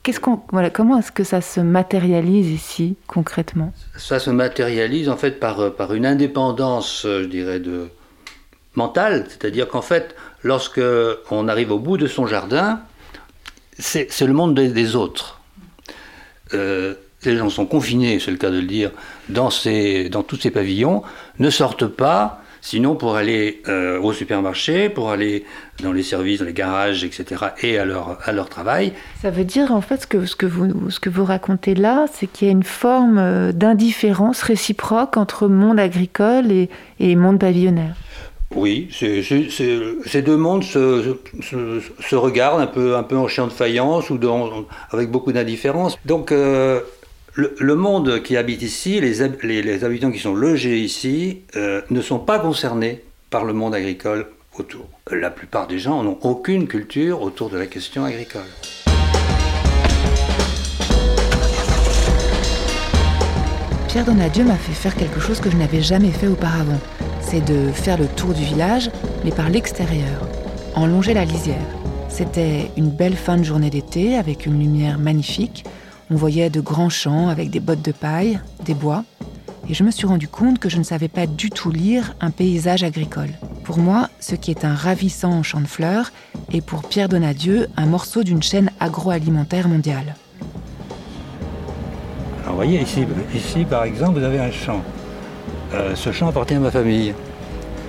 Qu'est-ce 0.02 0.18
qu'on, 0.18 0.40
voilà, 0.50 0.70
comment 0.70 0.98
est-ce 0.98 1.12
que 1.12 1.24
ça 1.24 1.40
se 1.40 1.60
matérialise 1.60 2.50
ici 2.50 2.96
concrètement? 3.06 3.72
Ça 3.96 4.18
se 4.18 4.30
matérialise 4.30 5.10
en 5.10 5.16
fait 5.16 5.38
par, 5.38 5.74
par 5.74 5.92
une 5.92 6.06
indépendance, 6.06 7.02
je 7.04 7.26
dirais, 7.26 7.60
de 7.60 7.88
mentale, 8.74 9.26
c'est-à-dire 9.28 9.68
qu'en 9.68 9.82
fait, 9.82 10.14
lorsque 10.42 10.80
on 11.30 11.48
arrive 11.48 11.70
au 11.70 11.78
bout 11.78 11.98
de 11.98 12.06
son 12.06 12.26
jardin, 12.26 12.80
c'est 13.78 14.20
le 14.20 14.32
monde 14.32 14.54
des, 14.54 14.96
autres. 14.96 15.40
Euh, 16.54 16.94
les 17.24 17.36
gens 17.36 17.50
sont 17.50 17.66
confinés, 17.66 18.18
c'est 18.18 18.30
le 18.30 18.36
cas 18.36 18.50
de 18.50 18.60
le 18.60 18.66
dire, 18.66 18.90
dans, 19.28 19.50
ces, 19.50 20.08
dans 20.08 20.22
tous 20.22 20.36
ces 20.36 20.50
pavillons, 20.50 21.02
ne 21.38 21.50
sortent 21.50 21.86
pas, 21.86 22.42
sinon 22.60 22.94
pour 22.94 23.16
aller 23.16 23.62
euh, 23.68 24.00
au 24.00 24.12
supermarché, 24.12 24.88
pour 24.88 25.10
aller 25.10 25.44
dans 25.82 25.92
les 25.92 26.02
services, 26.02 26.40
dans 26.40 26.46
les 26.46 26.52
garages, 26.52 27.04
etc., 27.04 27.46
et 27.62 27.78
à 27.78 27.84
leur, 27.84 28.18
à 28.24 28.32
leur 28.32 28.48
travail. 28.48 28.92
Ça 29.22 29.30
veut 29.30 29.44
dire 29.44 29.72
en 29.72 29.80
fait 29.80 30.02
ce 30.02 30.06
que, 30.06 30.26
ce 30.26 30.36
que, 30.36 30.46
vous, 30.46 30.90
ce 30.90 31.00
que 31.00 31.10
vous 31.10 31.24
racontez 31.24 31.74
là, 31.74 32.06
c'est 32.12 32.26
qu'il 32.26 32.48
y 32.48 32.50
a 32.50 32.52
une 32.52 32.62
forme 32.62 33.18
euh, 33.18 33.52
d'indifférence 33.52 34.42
réciproque 34.42 35.16
entre 35.16 35.48
monde 35.48 35.80
agricole 35.80 36.50
et, 36.50 36.70
et 36.98 37.16
monde 37.16 37.38
pavillonnaire. 37.38 37.94
Oui, 38.56 38.88
ces 38.90 40.22
deux 40.22 40.36
mondes 40.36 40.64
se, 40.64 41.16
se, 41.40 42.16
regardent 42.16 42.60
un 42.60 42.66
peu, 42.66 42.96
un 42.96 43.04
peu 43.04 43.16
en 43.16 43.28
chien 43.28 43.46
de 43.46 43.52
faïence 43.52 44.10
ou 44.10 44.18
dans, 44.18 44.64
avec 44.90 45.08
beaucoup 45.08 45.30
d'indifférence. 45.30 45.96
Donc, 46.04 46.32
euh, 46.32 46.80
le, 47.34 47.74
monde 47.74 48.22
qui 48.22 48.36
habite 48.36 48.62
ici, 48.62 49.00
les, 49.00 49.22
habitants 49.84 50.10
qui 50.10 50.18
sont 50.18 50.34
logés 50.34 50.78
ici, 50.78 51.42
euh, 51.56 51.80
ne 51.90 52.00
sont 52.00 52.18
pas 52.18 52.38
concernés 52.38 53.02
par 53.30 53.44
le 53.44 53.52
monde 53.52 53.74
agricole 53.74 54.26
autour. 54.58 54.86
La 55.10 55.30
plupart 55.30 55.66
des 55.66 55.78
gens 55.78 56.02
n'ont 56.02 56.18
aucune 56.22 56.66
culture 56.66 57.22
autour 57.22 57.50
de 57.50 57.58
la 57.58 57.66
question 57.66 58.04
agricole. 58.04 58.42
Pierre 63.88 64.04
Donadieu 64.04 64.44
m'a 64.44 64.54
fait 64.54 64.72
faire 64.72 64.94
quelque 64.94 65.18
chose 65.18 65.40
que 65.40 65.50
je 65.50 65.56
n'avais 65.56 65.82
jamais 65.82 66.10
fait 66.10 66.28
auparavant. 66.28 66.78
C'est 67.20 67.44
de 67.44 67.72
faire 67.72 67.98
le 67.98 68.06
tour 68.06 68.32
du 68.34 68.44
village, 68.44 68.90
mais 69.24 69.32
par 69.32 69.50
l'extérieur, 69.50 70.28
en 70.74 70.86
longer 70.86 71.14
la 71.14 71.24
lisière. 71.24 71.56
C'était 72.08 72.70
une 72.76 72.90
belle 72.90 73.16
fin 73.16 73.36
de 73.36 73.42
journée 73.42 73.70
d'été 73.70 74.16
avec 74.16 74.46
une 74.46 74.58
lumière 74.58 74.98
magnifique. 74.98 75.64
On 76.10 76.16
voyait 76.16 76.50
de 76.50 76.60
grands 76.60 76.88
champs 76.88 77.28
avec 77.28 77.50
des 77.50 77.60
bottes 77.60 77.82
de 77.82 77.92
paille, 77.92 78.40
des 78.64 78.74
bois. 78.74 79.04
Et 79.68 79.74
je 79.74 79.84
me 79.84 79.92
suis 79.92 80.06
rendu 80.06 80.26
compte 80.26 80.58
que 80.58 80.68
je 80.68 80.78
ne 80.78 80.82
savais 80.82 81.06
pas 81.08 81.26
du 81.26 81.50
tout 81.50 81.70
lire 81.70 82.14
un 82.20 82.30
paysage 82.30 82.82
agricole. 82.82 83.30
Pour 83.62 83.78
moi, 83.78 84.08
ce 84.18 84.34
qui 84.34 84.50
est 84.50 84.64
un 84.64 84.74
ravissant 84.74 85.42
champ 85.44 85.60
de 85.60 85.68
fleurs 85.68 86.10
est 86.52 86.60
pour 86.60 86.82
Pierre 86.82 87.08
Donadieu 87.08 87.68
un 87.76 87.86
morceau 87.86 88.24
d'une 88.24 88.42
chaîne 88.42 88.70
agroalimentaire 88.80 89.68
mondiale. 89.68 90.16
Alors, 92.42 92.50
vous 92.50 92.56
voyez, 92.56 92.80
ici, 92.80 93.06
ici, 93.32 93.64
par 93.64 93.84
exemple, 93.84 94.18
vous 94.18 94.24
avez 94.24 94.40
un 94.40 94.50
champ. 94.50 94.82
Euh, 95.74 95.94
ce 95.94 96.10
champ 96.10 96.28
appartient 96.28 96.54
à 96.54 96.58
ma 96.58 96.72
famille. 96.72 97.14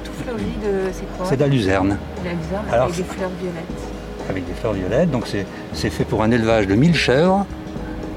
Tout 0.04 0.12
fleuri 0.24 0.44
de. 0.64 0.92
C'est 0.94 1.18
quoi? 1.18 1.26
C'est 1.28 1.38
de 1.38 1.42
la 1.42 1.48
luzerne. 1.48 1.98
La 2.24 2.34
luzerne 2.34 2.66
Alors, 2.72 2.86
avec 2.86 2.98
des 2.98 3.04
fleurs 3.04 3.32
violettes. 3.42 4.30
avec 4.30 4.46
des 4.46 4.54
fleurs 4.54 4.74
violettes. 4.74 5.10
Donc 5.10 5.26
c'est 5.26 5.48
c'est 5.74 5.90
fait 5.90 6.04
pour 6.06 6.22
un 6.22 6.30
élevage 6.30 6.68
de 6.68 6.76
1000 6.76 6.94
chèvres 6.94 7.48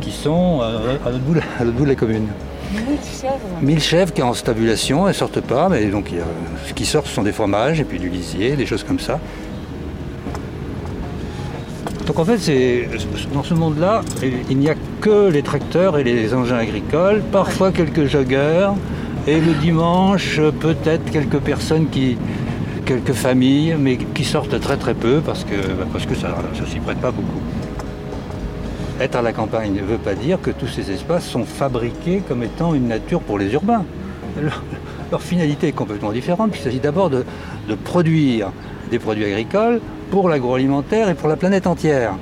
qui 0.00 0.10
sont 0.10 0.60
euh, 0.62 0.96
à 1.04 1.10
l'autre 1.10 1.22
bout, 1.24 1.34
de- 1.34 1.70
bout 1.70 1.84
la 1.84 1.94
commune. 1.94 2.26
Mille 2.72 2.98
chèvres 3.20 3.38
1000 3.62 3.80
chèvres 3.80 4.12
qui 4.12 4.20
sont 4.20 4.26
en 4.28 4.34
stabulation, 4.34 5.06
elles 5.08 5.14
sortent 5.14 5.40
pas, 5.40 5.68
mais 5.68 5.84
donc 5.86 6.10
ce 6.66 6.72
qui 6.72 6.84
sort 6.86 7.06
ce 7.06 7.12
sont 7.14 7.22
des 7.22 7.32
fromages 7.32 7.78
et 7.80 7.84
puis 7.84 7.98
du 7.98 8.08
lisier, 8.08 8.56
des 8.56 8.66
choses 8.66 8.82
comme 8.84 8.98
ça. 8.98 9.20
Donc 12.06 12.18
en 12.18 12.24
fait, 12.24 12.38
c'est 12.38 12.88
dans 13.32 13.42
ce 13.42 13.54
monde-là, 13.54 14.02
il 14.50 14.58
n'y 14.58 14.68
a 14.68 14.74
que 15.00 15.28
les 15.30 15.42
tracteurs 15.42 15.98
et 15.98 16.04
les 16.04 16.34
engins 16.34 16.58
agricoles, 16.58 17.22
parfois 17.32 17.72
quelques 17.72 18.06
joggeurs, 18.06 18.74
et 19.26 19.40
le 19.40 19.52
dimanche 19.54 20.38
peut-être 20.60 21.10
quelques 21.10 21.38
personnes 21.38 21.88
qui, 21.88 22.18
quelques 22.84 23.12
familles, 23.14 23.76
mais 23.78 23.96
qui 23.96 24.24
sortent 24.24 24.60
très 24.60 24.76
très 24.76 24.92
peu 24.94 25.20
parce 25.24 25.44
que, 25.44 25.54
parce 25.92 26.04
que 26.04 26.14
ça 26.14 26.28
ne 26.60 26.66
s'y 26.66 26.78
prête 26.78 26.98
pas 26.98 27.10
beaucoup. 27.10 27.40
Être 29.00 29.16
à 29.16 29.22
la 29.22 29.32
campagne 29.32 29.72
ne 29.74 29.82
veut 29.82 29.98
pas 29.98 30.14
dire 30.14 30.40
que 30.40 30.50
tous 30.50 30.68
ces 30.68 30.90
espaces 30.90 31.26
sont 31.26 31.44
fabriqués 31.44 32.22
comme 32.26 32.42
étant 32.42 32.74
une 32.74 32.88
nature 32.88 33.20
pour 33.20 33.38
les 33.38 33.52
urbains. 33.52 33.84
Leur, 34.40 34.62
leur 35.10 35.22
finalité 35.22 35.68
est 35.68 35.72
complètement 35.72 36.12
différente, 36.12 36.50
puisqu'il 36.50 36.68
s'agit 36.68 36.80
d'abord 36.80 37.10
de, 37.10 37.24
de 37.68 37.74
produire 37.74 38.52
des 38.90 38.98
produits 38.98 39.24
agricoles 39.24 39.80
pour 40.10 40.28
l'agroalimentaire 40.28 41.08
et 41.08 41.14
pour 41.14 41.28
la 41.28 41.36
planète 41.36 41.66
entière. 41.66 42.14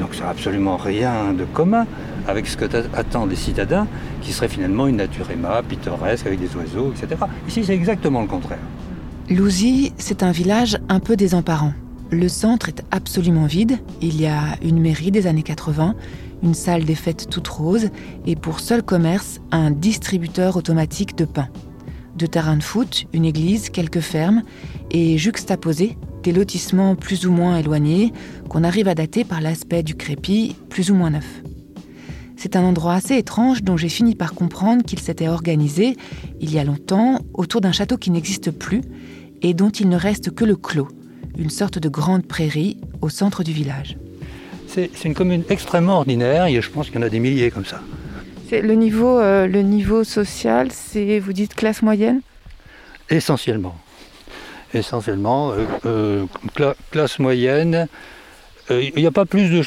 Donc 0.00 0.14
ça 0.14 0.24
n'a 0.24 0.30
absolument 0.30 0.76
rien 0.76 1.32
de 1.32 1.44
commun 1.44 1.86
avec 2.26 2.46
ce 2.46 2.56
que 2.56 2.66
attendent 2.94 3.30
les 3.30 3.36
citadins, 3.36 3.86
qui 4.20 4.32
serait 4.32 4.48
finalement 4.48 4.86
une 4.86 4.96
nature 4.96 5.30
aimable, 5.30 5.66
pittoresque, 5.66 6.26
avec 6.26 6.38
des 6.38 6.54
oiseaux, 6.56 6.92
etc. 6.94 7.22
Ici, 7.48 7.64
c'est 7.64 7.74
exactement 7.74 8.20
le 8.20 8.26
contraire. 8.26 8.58
Louzy, 9.30 9.94
c'est 9.96 10.22
un 10.22 10.30
village 10.30 10.78
un 10.90 11.00
peu 11.00 11.16
désemparant. 11.16 11.72
Le 12.10 12.28
centre 12.28 12.70
est 12.70 12.82
absolument 12.90 13.44
vide. 13.44 13.78
Il 14.00 14.18
y 14.18 14.26
a 14.26 14.56
une 14.62 14.80
mairie 14.80 15.10
des 15.10 15.26
années 15.26 15.42
80, 15.42 15.94
une 16.42 16.54
salle 16.54 16.84
des 16.84 16.94
fêtes 16.94 17.28
toute 17.28 17.48
rose 17.48 17.90
et 18.26 18.34
pour 18.34 18.60
seul 18.60 18.82
commerce, 18.82 19.40
un 19.50 19.70
distributeur 19.70 20.56
automatique 20.56 21.18
de 21.18 21.26
pain. 21.26 21.48
Deux 22.16 22.28
terrains 22.28 22.56
de 22.56 22.62
foot, 22.62 23.04
une 23.12 23.26
église, 23.26 23.68
quelques 23.68 24.00
fermes 24.00 24.42
et 24.90 25.18
juxtaposés, 25.18 25.98
des 26.22 26.32
lotissements 26.32 26.96
plus 26.96 27.26
ou 27.26 27.30
moins 27.30 27.58
éloignés 27.58 28.14
qu'on 28.48 28.64
arrive 28.64 28.88
à 28.88 28.94
dater 28.94 29.24
par 29.24 29.42
l'aspect 29.42 29.82
du 29.82 29.94
crépi 29.94 30.56
plus 30.70 30.90
ou 30.90 30.94
moins 30.94 31.10
neuf. 31.10 31.42
C'est 32.36 32.56
un 32.56 32.62
endroit 32.62 32.94
assez 32.94 33.16
étrange 33.16 33.62
dont 33.62 33.76
j'ai 33.76 33.90
fini 33.90 34.14
par 34.14 34.32
comprendre 34.32 34.82
qu'il 34.82 35.00
s'était 35.00 35.28
organisé, 35.28 35.96
il 36.40 36.52
y 36.52 36.58
a 36.58 36.64
longtemps, 36.64 37.18
autour 37.34 37.60
d'un 37.60 37.72
château 37.72 37.98
qui 37.98 38.10
n'existe 38.10 38.50
plus 38.50 38.80
et 39.42 39.52
dont 39.52 39.70
il 39.70 39.88
ne 39.88 39.96
reste 39.96 40.30
que 40.30 40.44
le 40.44 40.56
clos, 40.56 40.88
une 41.38 41.50
sorte 41.50 41.78
de 41.78 41.88
grande 41.88 42.26
prairie 42.26 42.76
au 43.00 43.08
centre 43.08 43.42
du 43.44 43.52
village. 43.52 43.96
C'est 44.66 44.90
une 45.04 45.14
commune 45.14 45.44
extrêmement 45.48 45.98
ordinaire, 45.98 46.46
et 46.46 46.60
je 46.60 46.70
pense 46.70 46.86
qu'il 46.86 46.96
y 46.96 46.98
en 46.98 47.06
a 47.06 47.08
des 47.08 47.20
milliers 47.20 47.50
comme 47.50 47.64
ça. 47.64 47.80
C'est 48.48 48.60
le 48.60 48.74
niveau, 48.74 49.18
euh, 49.18 49.46
le 49.46 49.62
niveau 49.62 50.04
social, 50.04 50.70
c'est 50.72 51.18
vous 51.18 51.32
dites 51.32 51.54
classe 51.54 51.82
moyenne? 51.82 52.20
Essentiellement. 53.10 53.76
Essentiellement, 54.74 55.52
euh, 55.52 55.64
euh, 55.86 56.24
cla- 56.56 56.74
classe 56.90 57.18
moyenne. 57.18 57.88
Euh, 58.70 58.82
Il 58.94 59.00
n'y 59.00 59.06
a 59.06 59.10
pas 59.10 59.24
plus 59.24 59.48
de, 59.48 59.62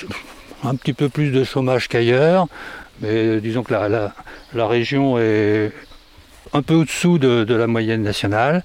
un 0.63 0.75
petit 0.75 0.93
peu 0.93 1.09
plus 1.09 1.31
de 1.31 1.43
chômage 1.43 1.87
qu'ailleurs, 1.87 2.47
mais 3.01 3.41
disons 3.41 3.63
que 3.63 3.73
la, 3.73 3.89
la, 3.89 4.13
la 4.53 4.67
région 4.67 5.17
est 5.17 5.71
un 6.53 6.61
peu 6.61 6.75
au-dessous 6.75 7.17
de, 7.17 7.43
de 7.43 7.55
la 7.55 7.65
moyenne 7.65 8.03
nationale. 8.03 8.63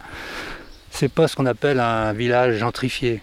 C'est 0.99 1.11
pas 1.12 1.29
ce 1.29 1.37
qu'on 1.37 1.45
appelle 1.45 1.79
un 1.79 2.15
village 2.15 2.57
gentrifié. 2.57 3.21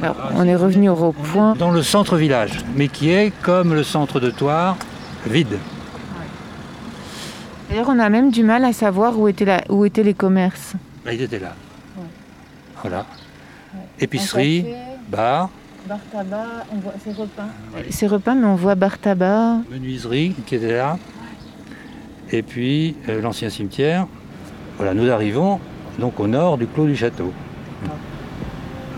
Alors, 0.00 0.16
on 0.36 0.46
est 0.46 0.54
revenu 0.54 0.88
au 0.88 1.10
point. 1.10 1.56
Dans 1.56 1.72
le 1.72 1.82
centre-village, 1.82 2.60
mais 2.76 2.86
qui 2.86 3.10
est 3.10 3.32
comme 3.42 3.74
le 3.74 3.82
centre 3.82 4.20
de 4.20 4.30
Toire, 4.30 4.76
vide. 5.26 5.58
D'ailleurs, 7.68 7.88
on 7.88 7.98
a 7.98 8.08
même 8.10 8.30
du 8.30 8.44
mal 8.44 8.64
à 8.64 8.72
savoir 8.72 9.18
où 9.18 9.26
étaient, 9.26 9.44
la- 9.44 9.64
où 9.68 9.84
étaient 9.84 10.04
les 10.04 10.14
commerces. 10.14 10.74
Là, 11.04 11.14
il 11.14 11.20
était 11.22 11.40
là. 11.40 11.54
Voilà. 12.82 13.06
Épicerie, 13.98 14.66
bar, 15.08 15.50
bar 15.88 15.98
tabac, 16.12 16.46
on 16.72 16.76
voit 16.76 16.92
c'est 17.04 17.12
repas. 17.12 17.48
C'est 17.90 18.06
repas, 18.06 18.34
mais 18.34 18.46
on 18.46 18.54
voit 18.54 18.76
bar 18.76 18.98
tabac. 18.98 19.56
menuiserie 19.68 20.36
qui 20.46 20.54
était 20.54 20.76
là. 20.76 20.96
Et 22.30 22.42
puis 22.42 22.94
euh, 23.08 23.20
l'ancien 23.20 23.50
cimetière. 23.50 24.06
Voilà, 24.76 24.94
nous 24.94 25.10
arrivons 25.10 25.58
donc 25.98 26.18
au 26.20 26.26
nord 26.26 26.58
du 26.58 26.66
clos 26.66 26.86
du 26.86 26.96
château. 26.96 27.32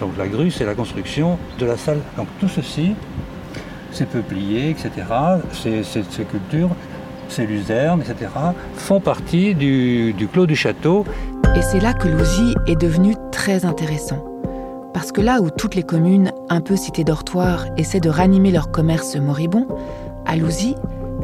Donc 0.00 0.10
la 0.18 0.26
grue, 0.28 0.50
c'est 0.50 0.64
la 0.66 0.74
construction 0.74 1.38
de 1.58 1.66
la 1.66 1.76
salle. 1.76 1.98
Donc 2.16 2.26
tout 2.38 2.48
ceci, 2.48 2.94
ces 3.92 4.04
peupliers, 4.04 4.70
etc., 4.70 4.90
ces, 5.52 5.82
ces- 5.82 6.04
ces 6.10 6.24
cultures, 6.24 6.68
ces 7.28 7.46
luzernes, 7.46 8.02
etc., 8.02 8.30
font 8.74 9.00
partie 9.00 9.54
du, 9.54 10.12
du 10.12 10.28
clos 10.28 10.46
du 10.46 10.54
château. 10.56 11.04
Et 11.56 11.62
c'est 11.62 11.80
là 11.80 11.94
que 11.94 12.08
Louzy 12.08 12.54
est 12.66 12.80
devenu 12.80 13.14
très 13.32 13.64
intéressant. 13.64 14.22
Parce 14.92 15.12
que 15.12 15.20
là 15.20 15.40
où 15.40 15.50
toutes 15.50 15.74
les 15.74 15.82
communes, 15.82 16.30
un 16.50 16.60
peu 16.60 16.76
citées 16.76 17.04
dortoirs, 17.04 17.66
essaient 17.76 18.00
de 18.00 18.10
ranimer 18.10 18.50
leur 18.50 18.70
commerce 18.70 19.16
moribond, 19.16 19.66
à 20.26 20.36
Louzy, 20.36 20.74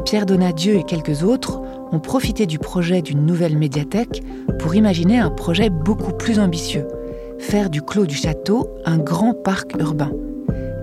Pierre 0.05 0.25
Donadieu 0.25 0.75
et 0.75 0.83
quelques 0.83 1.23
autres 1.23 1.61
ont 1.93 2.45
du 2.47 2.57
projet 2.57 3.03
d'une 3.03 3.23
nouvelle 3.25 3.55
médiathèque 3.55 4.23
pour 4.57 4.73
imaginer 4.73 5.19
un 5.19 5.29
projet 5.29 5.69
beaucoup 5.69 6.11
plus 6.11 6.39
ambitieux. 6.39 6.87
Faire 7.37 7.69
du 7.69 7.83
clos 7.83 8.07
du 8.07 8.15
château 8.15 8.67
un 8.85 8.97
grand 8.97 9.35
parc 9.35 9.75
urbain. 9.79 10.11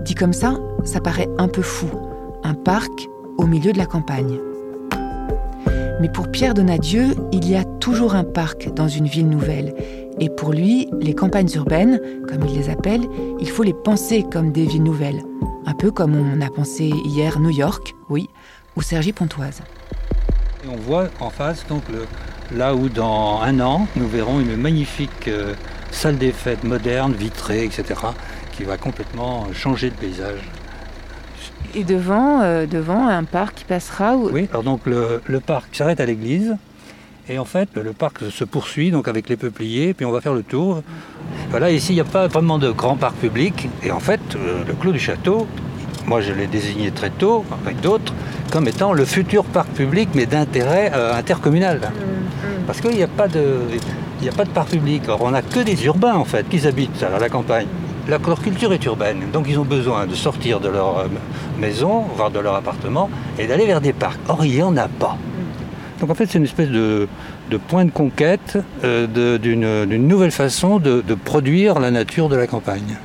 Dit 0.05 0.15
comme 0.15 0.31
ça, 0.31 0.53
ça 0.85 1.01
paraît 1.01 1.27
un 1.37 1.49
peu 1.49 1.61
fou. 1.61 1.87
Un 2.43 2.53
parc 2.53 2.91
au 3.37 3.45
milieu 3.45 3.73
de 3.73 3.77
la 3.77 3.85
campagne. 3.85 4.39
Mais 5.99 6.09
pour 6.09 6.31
Pierre 6.31 6.53
Donadieu, 6.53 7.13
il 7.33 7.49
y 7.49 7.55
a 7.55 7.65
toujours 7.65 8.15
un 8.15 8.23
parc 8.23 8.73
dans 8.73 8.87
une 8.87 9.07
ville 9.07 9.29
nouvelle. 9.29 9.75
Et 10.19 10.29
pour 10.29 10.53
lui, 10.53 10.87
les 11.01 11.13
campagnes 11.13 11.49
urbaines, 11.55 11.99
comme 12.29 12.47
il 12.47 12.57
les 12.57 12.69
appelle, 12.69 13.01
il 13.39 13.49
faut 13.49 13.63
les 13.63 13.73
penser 13.73 14.23
comme 14.23 14.51
des 14.53 14.65
villes 14.65 14.83
nouvelles. 14.83 15.23
Un 15.65 15.73
peu 15.73 15.91
comme 15.91 16.15
on 16.15 16.41
a 16.41 16.49
pensé 16.49 16.85
hier 17.05 17.39
New 17.39 17.51
York, 17.51 17.93
oui, 18.09 18.29
ou 18.77 18.81
Cergy-Pontoise. 18.81 19.61
Et 20.63 20.67
on 20.69 20.75
voit 20.77 21.07
en 21.19 21.29
face 21.29 21.65
donc 21.67 21.83
le- 21.91 22.07
là 22.57 22.75
où 22.75 22.89
dans 22.89 23.39
un 23.41 23.59
an, 23.59 23.87
nous 23.95 24.07
verrons 24.07 24.39
une 24.39 24.55
magnifique 24.55 25.27
euh, 25.27 25.53
salle 25.91 26.17
des 26.17 26.31
fêtes 26.31 26.63
moderne, 26.63 27.13
vitrée, 27.13 27.63
etc., 27.65 27.83
qui 28.55 28.63
va 28.63 28.77
complètement 28.77 29.47
changer 29.53 29.89
le 29.89 29.95
paysage. 29.95 30.39
Et 31.73 31.83
devant, 31.83 32.41
euh, 32.41 32.65
devant 32.65 33.07
un 33.07 33.23
parc 33.23 33.55
qui 33.59 33.63
passera. 33.65 34.15
Où... 34.15 34.29
Oui, 34.31 34.47
alors 34.51 34.63
donc 34.63 34.81
le, 34.85 35.21
le 35.25 35.39
parc 35.39 35.75
s'arrête 35.75 35.99
à 35.99 36.05
l'église. 36.05 36.55
Et 37.29 37.39
en 37.39 37.45
fait, 37.45 37.69
le 37.75 37.93
parc 37.93 38.29
se 38.29 38.43
poursuit 38.43 38.91
donc 38.91 39.07
avec 39.07 39.29
les 39.29 39.37
peupliers, 39.37 39.93
puis 39.93 40.05
on 40.05 40.11
va 40.11 40.19
faire 40.21 40.33
le 40.33 40.43
tour. 40.43 40.83
Voilà, 41.49 41.71
ici, 41.71 41.93
il 41.93 41.95
n'y 41.95 42.01
a 42.01 42.05
pas 42.05 42.27
vraiment 42.27 42.57
de 42.59 42.69
grand 42.71 42.97
parc 42.97 43.15
public. 43.15 43.69
Et 43.83 43.91
en 43.91 43.99
fait, 44.01 44.19
euh, 44.35 44.63
le 44.67 44.73
Clos 44.73 44.91
du 44.91 44.99
Château, 44.99 45.47
moi 46.07 46.19
je 46.19 46.33
l'ai 46.33 46.47
désigné 46.47 46.91
très 46.91 47.09
tôt, 47.09 47.45
avec 47.65 47.79
d'autres, 47.79 48.13
comme 48.51 48.67
étant 48.67 48.93
le 48.93 49.05
futur 49.05 49.43
parc 49.45 49.69
public, 49.69 50.09
mais 50.13 50.25
d'intérêt 50.27 50.91
euh, 50.93 51.15
intercommunal. 51.17 51.79
Parce 52.67 52.81
qu'il 52.81 52.91
n'y 52.91 53.01
a, 53.03 53.07
pas 53.07 53.27
de- 53.27 53.61
a 54.27 54.31
pas 54.31 54.43
de 54.45 54.49
parc 54.49 54.69
public. 54.69 55.03
Or, 55.07 55.19
on 55.23 55.31
n'a 55.31 55.41
que 55.41 55.61
des 55.61 55.85
urbains, 55.85 56.13
en 56.15 56.25
fait, 56.25 56.47
qui 56.49 56.65
habitent 56.67 57.01
à 57.03 57.17
la 57.17 57.29
campagne. 57.29 57.65
La- 58.07 58.17
Leur 58.19 58.41
culture 58.41 58.73
est 58.73 58.83
urbaine, 58.85 59.21
donc 59.33 59.45
ils 59.49 59.57
ont 59.57 59.63
besoin 59.65 60.05
de 60.05 60.13
sortir 60.15 60.59
de 60.59 60.67
leur 60.69 60.99
euh, 60.99 61.07
maison, 61.59 62.03
voire 62.15 62.29
de 62.29 62.39
leur 62.39 62.55
appartement, 62.55 63.09
et 63.39 63.47
d'aller 63.47 63.65
vers 63.65 63.81
des 63.81 63.93
parcs. 63.93 64.19
Or, 64.27 64.43
il 64.45 64.51
n'y 64.51 64.61
en 64.63 64.75
a 64.77 64.87
pas. 64.87 65.17
Donc 65.99 66.09
en 66.09 66.15
fait, 66.15 66.25
c'est 66.27 66.37
une 66.39 66.43
espèce 66.45 66.69
de, 66.69 67.07
de 67.49 67.57
point 67.57 67.85
de 67.85 67.91
conquête 67.91 68.57
euh, 68.83 69.37
d'une 69.37 70.07
nouvelle 70.07 70.31
façon 70.31 70.79
de, 70.79 71.01
produire 71.23 71.79
la 71.79 71.91
nature 71.91 72.27
de 72.27 72.35
la 72.35 72.47
campagne. 72.47 72.97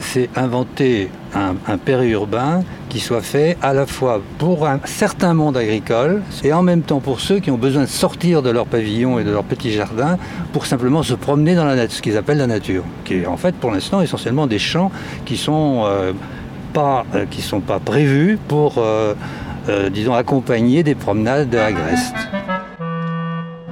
C'est 0.00 0.28
inventer 0.36 1.10
un, 1.34 1.54
un, 1.68 1.78
périurbain 1.78 2.64
qui 2.92 3.00
soit 3.00 3.22
fait 3.22 3.56
à 3.62 3.72
la 3.72 3.86
fois 3.86 4.20
pour 4.36 4.66
un 4.66 4.78
certain 4.84 5.32
monde 5.32 5.56
agricole 5.56 6.20
et 6.44 6.52
en 6.52 6.62
même 6.62 6.82
temps 6.82 7.00
pour 7.00 7.20
ceux 7.20 7.38
qui 7.38 7.50
ont 7.50 7.56
besoin 7.56 7.84
de 7.84 7.88
sortir 7.88 8.42
de 8.42 8.50
leur 8.50 8.66
pavillon 8.66 9.18
et 9.18 9.24
de 9.24 9.30
leur 9.30 9.44
petit 9.44 9.72
jardin 9.72 10.18
pour 10.52 10.66
simplement 10.66 11.02
se 11.02 11.14
promener 11.14 11.54
dans 11.54 11.64
la 11.64 11.74
nature, 11.74 11.96
ce 11.96 12.02
qu'ils 12.02 12.18
appellent 12.18 12.36
la 12.36 12.46
nature, 12.46 12.84
qui 13.06 13.14
est 13.14 13.26
en 13.26 13.38
fait 13.38 13.54
pour 13.54 13.70
l'instant 13.70 14.02
essentiellement 14.02 14.46
des 14.46 14.58
champs 14.58 14.92
qui 15.24 15.38
sont 15.38 15.84
euh, 15.86 16.12
pas 16.74 17.06
euh, 17.14 17.24
sont 17.40 17.60
pas 17.60 17.78
prévus 17.78 18.38
pour 18.46 18.74
euh, 18.76 19.14
disons 19.90 20.12
accompagner 20.12 20.82
des 20.82 20.94
promenades 20.94 21.54
agrestes. 21.54 22.28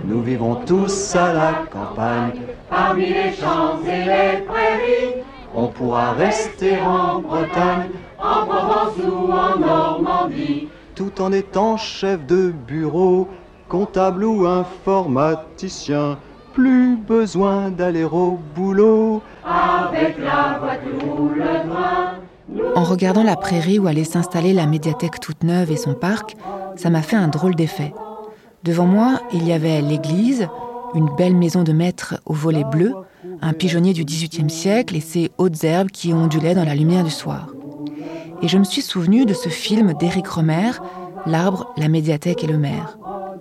Nous 0.07 0.23
vivons 0.23 0.55
tous 0.55 1.15
à 1.15 1.35
la 1.35 1.53
campagne, 1.71 2.41
parmi 2.71 3.05
les 3.05 3.33
champs 3.39 3.81
et 3.87 3.99
les 3.99 4.47
prairies. 4.47 5.23
On 5.55 5.67
pourra 5.67 6.13
rester 6.13 6.79
en 6.81 7.21
Bretagne, 7.21 7.91
en 8.23 8.47
Provence 8.47 8.97
ou 8.99 9.33
en 9.33 9.59
Normandie, 9.59 10.69
tout 10.95 11.21
en 11.21 11.33
étant 11.33 11.77
chef 11.77 12.27
de 12.27 12.53
bureau, 12.67 13.29
comptable 13.69 14.25
ou 14.25 14.47
informaticien. 14.47 16.19
Plus 16.53 16.97
besoin 16.97 17.71
d'aller 17.71 18.05
au 18.05 18.39
boulot 18.55 19.23
avec 19.45 20.19
la 20.19 20.59
voiture 20.59 21.21
ou 21.21 21.29
le 21.29 21.45
train. 21.45 22.21
En 22.75 22.83
regardant 22.83 23.23
la 23.23 23.37
prairie 23.37 23.79
où 23.79 23.87
allait 23.87 24.05
s'installer 24.05 24.53
la 24.53 24.67
médiathèque 24.67 25.21
toute 25.21 25.45
neuve 25.45 25.71
et 25.71 25.77
son 25.77 25.95
parc, 25.95 26.37
ça 26.77 26.91
m'a 26.91 27.03
fait 27.03 27.17
un 27.17 27.29
drôle 27.29 27.55
d'effet. 27.55 27.95
Devant 28.65 28.87
moi, 28.87 29.21
il 29.33 29.47
y 29.47 29.53
avait 29.53 29.81
l'église, 29.81 30.49
une 30.95 31.09
belle 31.17 31.37
maison 31.37 31.63
de 31.63 31.73
maître 31.73 32.21
au 32.27 32.35
volet 32.35 32.65
bleu, 32.65 32.93
un 33.41 33.53
pigeonnier 33.53 33.93
du 33.93 34.05
XVIIIe 34.05 34.51
siècle 34.51 34.97
et 34.97 35.01
ses 35.01 35.31
hautes 35.39 35.63
herbes 35.63 35.91
qui 35.91 36.13
ondulaient 36.13 36.55
dans 36.55 36.65
la 36.65 36.75
lumière 36.75 37.05
du 37.05 37.11
soir. 37.11 37.47
Et 38.43 38.49
je 38.49 38.59
me 38.59 38.65
suis 38.65 38.83
souvenu 38.83 39.27
de 39.27 39.35
ce 39.35 39.49
film 39.49 39.93
d'Éric 39.95 40.27
Romer, 40.27 40.71
L'arbre, 41.27 41.75
la 41.77 41.89
médiathèque 41.89 42.45
et 42.45 42.47
le 42.47 42.57
maire. 42.57 42.97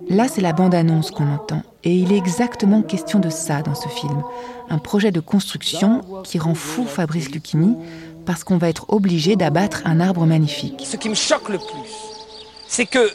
Là, 0.08 0.26
c'est 0.28 0.42
la 0.42 0.52
bande-annonce 0.52 1.10
qu'on 1.10 1.32
entend. 1.32 1.62
Et 1.84 1.94
il 1.94 2.12
est 2.12 2.18
exactement 2.18 2.82
question 2.82 3.18
de 3.18 3.30
ça 3.30 3.62
dans 3.62 3.74
ce 3.74 3.88
film. 3.88 4.22
Un 4.68 4.78
projet 4.78 5.10
de 5.10 5.20
construction 5.20 6.02
qui 6.24 6.38
rend 6.38 6.54
fou 6.54 6.84
Fabrice 6.84 7.30
Lucchini 7.30 7.76
parce 8.26 8.44
qu'on 8.44 8.58
va 8.58 8.68
être 8.68 8.84
obligé 8.88 9.36
d'abattre 9.36 9.80
un 9.86 10.00
arbre 10.00 10.26
magnifique. 10.26 10.82
Ce 10.84 10.96
qui 10.96 11.08
me 11.08 11.14
choque 11.14 11.48
le 11.48 11.58
plus, 11.58 11.94
c'est 12.68 12.86
que 12.86 13.10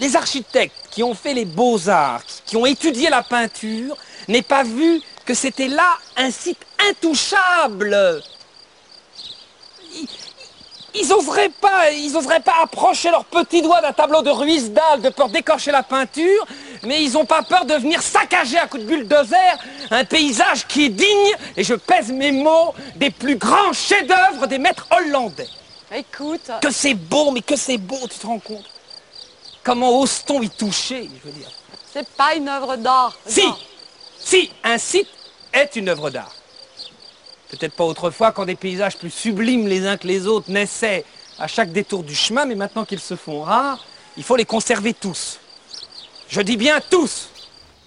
les 0.00 0.14
architectes 0.14 0.88
qui 0.90 1.02
ont 1.02 1.14
fait 1.14 1.34
les 1.34 1.44
beaux-arts, 1.44 2.22
qui 2.46 2.56
ont 2.56 2.66
étudié 2.66 3.10
la 3.10 3.22
peinture, 3.22 3.96
n'aient 4.28 4.42
pas 4.42 4.62
vu 4.62 5.00
que 5.24 5.34
c'était 5.34 5.68
là 5.68 5.96
un 6.16 6.30
site 6.30 6.64
intouchable. 6.90 8.22
Ils, 10.94 11.08
n'oseraient 11.08 11.48
pas, 11.48 11.90
ils 11.90 12.16
oseraient 12.16 12.40
pas 12.40 12.56
approcher 12.62 13.10
leurs 13.10 13.24
petits 13.24 13.62
doigts 13.62 13.80
d'un 13.80 13.92
tableau 13.92 14.22
de 14.22 14.30
Ruisdael 14.30 15.00
de 15.00 15.08
peur 15.08 15.28
d'écorcher 15.28 15.70
la 15.70 15.82
peinture, 15.82 16.46
mais 16.82 17.02
ils 17.02 17.12
n'ont 17.12 17.24
pas 17.24 17.42
peur 17.42 17.64
de 17.64 17.74
venir 17.74 18.02
saccager 18.02 18.58
à 18.58 18.66
coups 18.66 18.82
de 18.82 18.88
bulldozer 18.88 19.58
un 19.90 20.04
paysage 20.04 20.66
qui 20.66 20.86
est 20.86 20.90
digne, 20.90 21.36
et 21.56 21.64
je 21.64 21.74
pèse 21.74 22.12
mes 22.12 22.32
mots, 22.32 22.74
des 22.96 23.10
plus 23.10 23.36
grands 23.36 23.72
chefs-d'œuvre 23.72 24.46
des 24.46 24.58
maîtres 24.58 24.86
hollandais. 24.90 25.48
Écoute. 25.94 26.50
Que 26.60 26.70
c'est 26.70 26.94
beau, 26.94 27.30
mais 27.30 27.42
que 27.42 27.56
c'est 27.56 27.78
beau, 27.78 27.98
tu 28.10 28.18
te 28.18 28.26
rends 28.26 28.38
compte? 28.38 28.64
Comment 29.62 30.00
ose-t-on 30.00 30.42
y 30.42 30.50
toucher, 30.50 31.08
je 31.22 31.28
veux 31.28 31.34
dire? 31.34 31.50
C'est 31.92 32.08
pas 32.08 32.34
une 32.34 32.48
œuvre 32.48 32.76
d'art. 32.76 33.16
Si 33.26 33.44
Si, 34.18 34.50
un 34.64 34.78
site 34.78 35.08
est 35.52 35.76
une 35.76 35.88
œuvre 35.88 36.10
d'art. 36.10 36.32
Peut-être 37.52 37.76
pas 37.76 37.84
autrefois 37.84 38.32
quand 38.32 38.46
des 38.46 38.56
paysages 38.56 38.96
plus 38.96 39.10
sublimes 39.10 39.68
les 39.68 39.86
uns 39.86 39.98
que 39.98 40.08
les 40.08 40.26
autres 40.26 40.50
naissaient 40.50 41.04
à 41.38 41.46
chaque 41.46 41.70
détour 41.70 42.02
du 42.02 42.14
chemin, 42.14 42.46
mais 42.46 42.54
maintenant 42.54 42.86
qu'ils 42.86 42.98
se 42.98 43.14
font 43.14 43.42
rares, 43.42 43.84
il 44.16 44.22
faut 44.22 44.36
les 44.36 44.46
conserver 44.46 44.94
tous. 44.94 45.38
Je 46.28 46.40
dis 46.40 46.56
bien 46.56 46.80
tous 46.90 47.28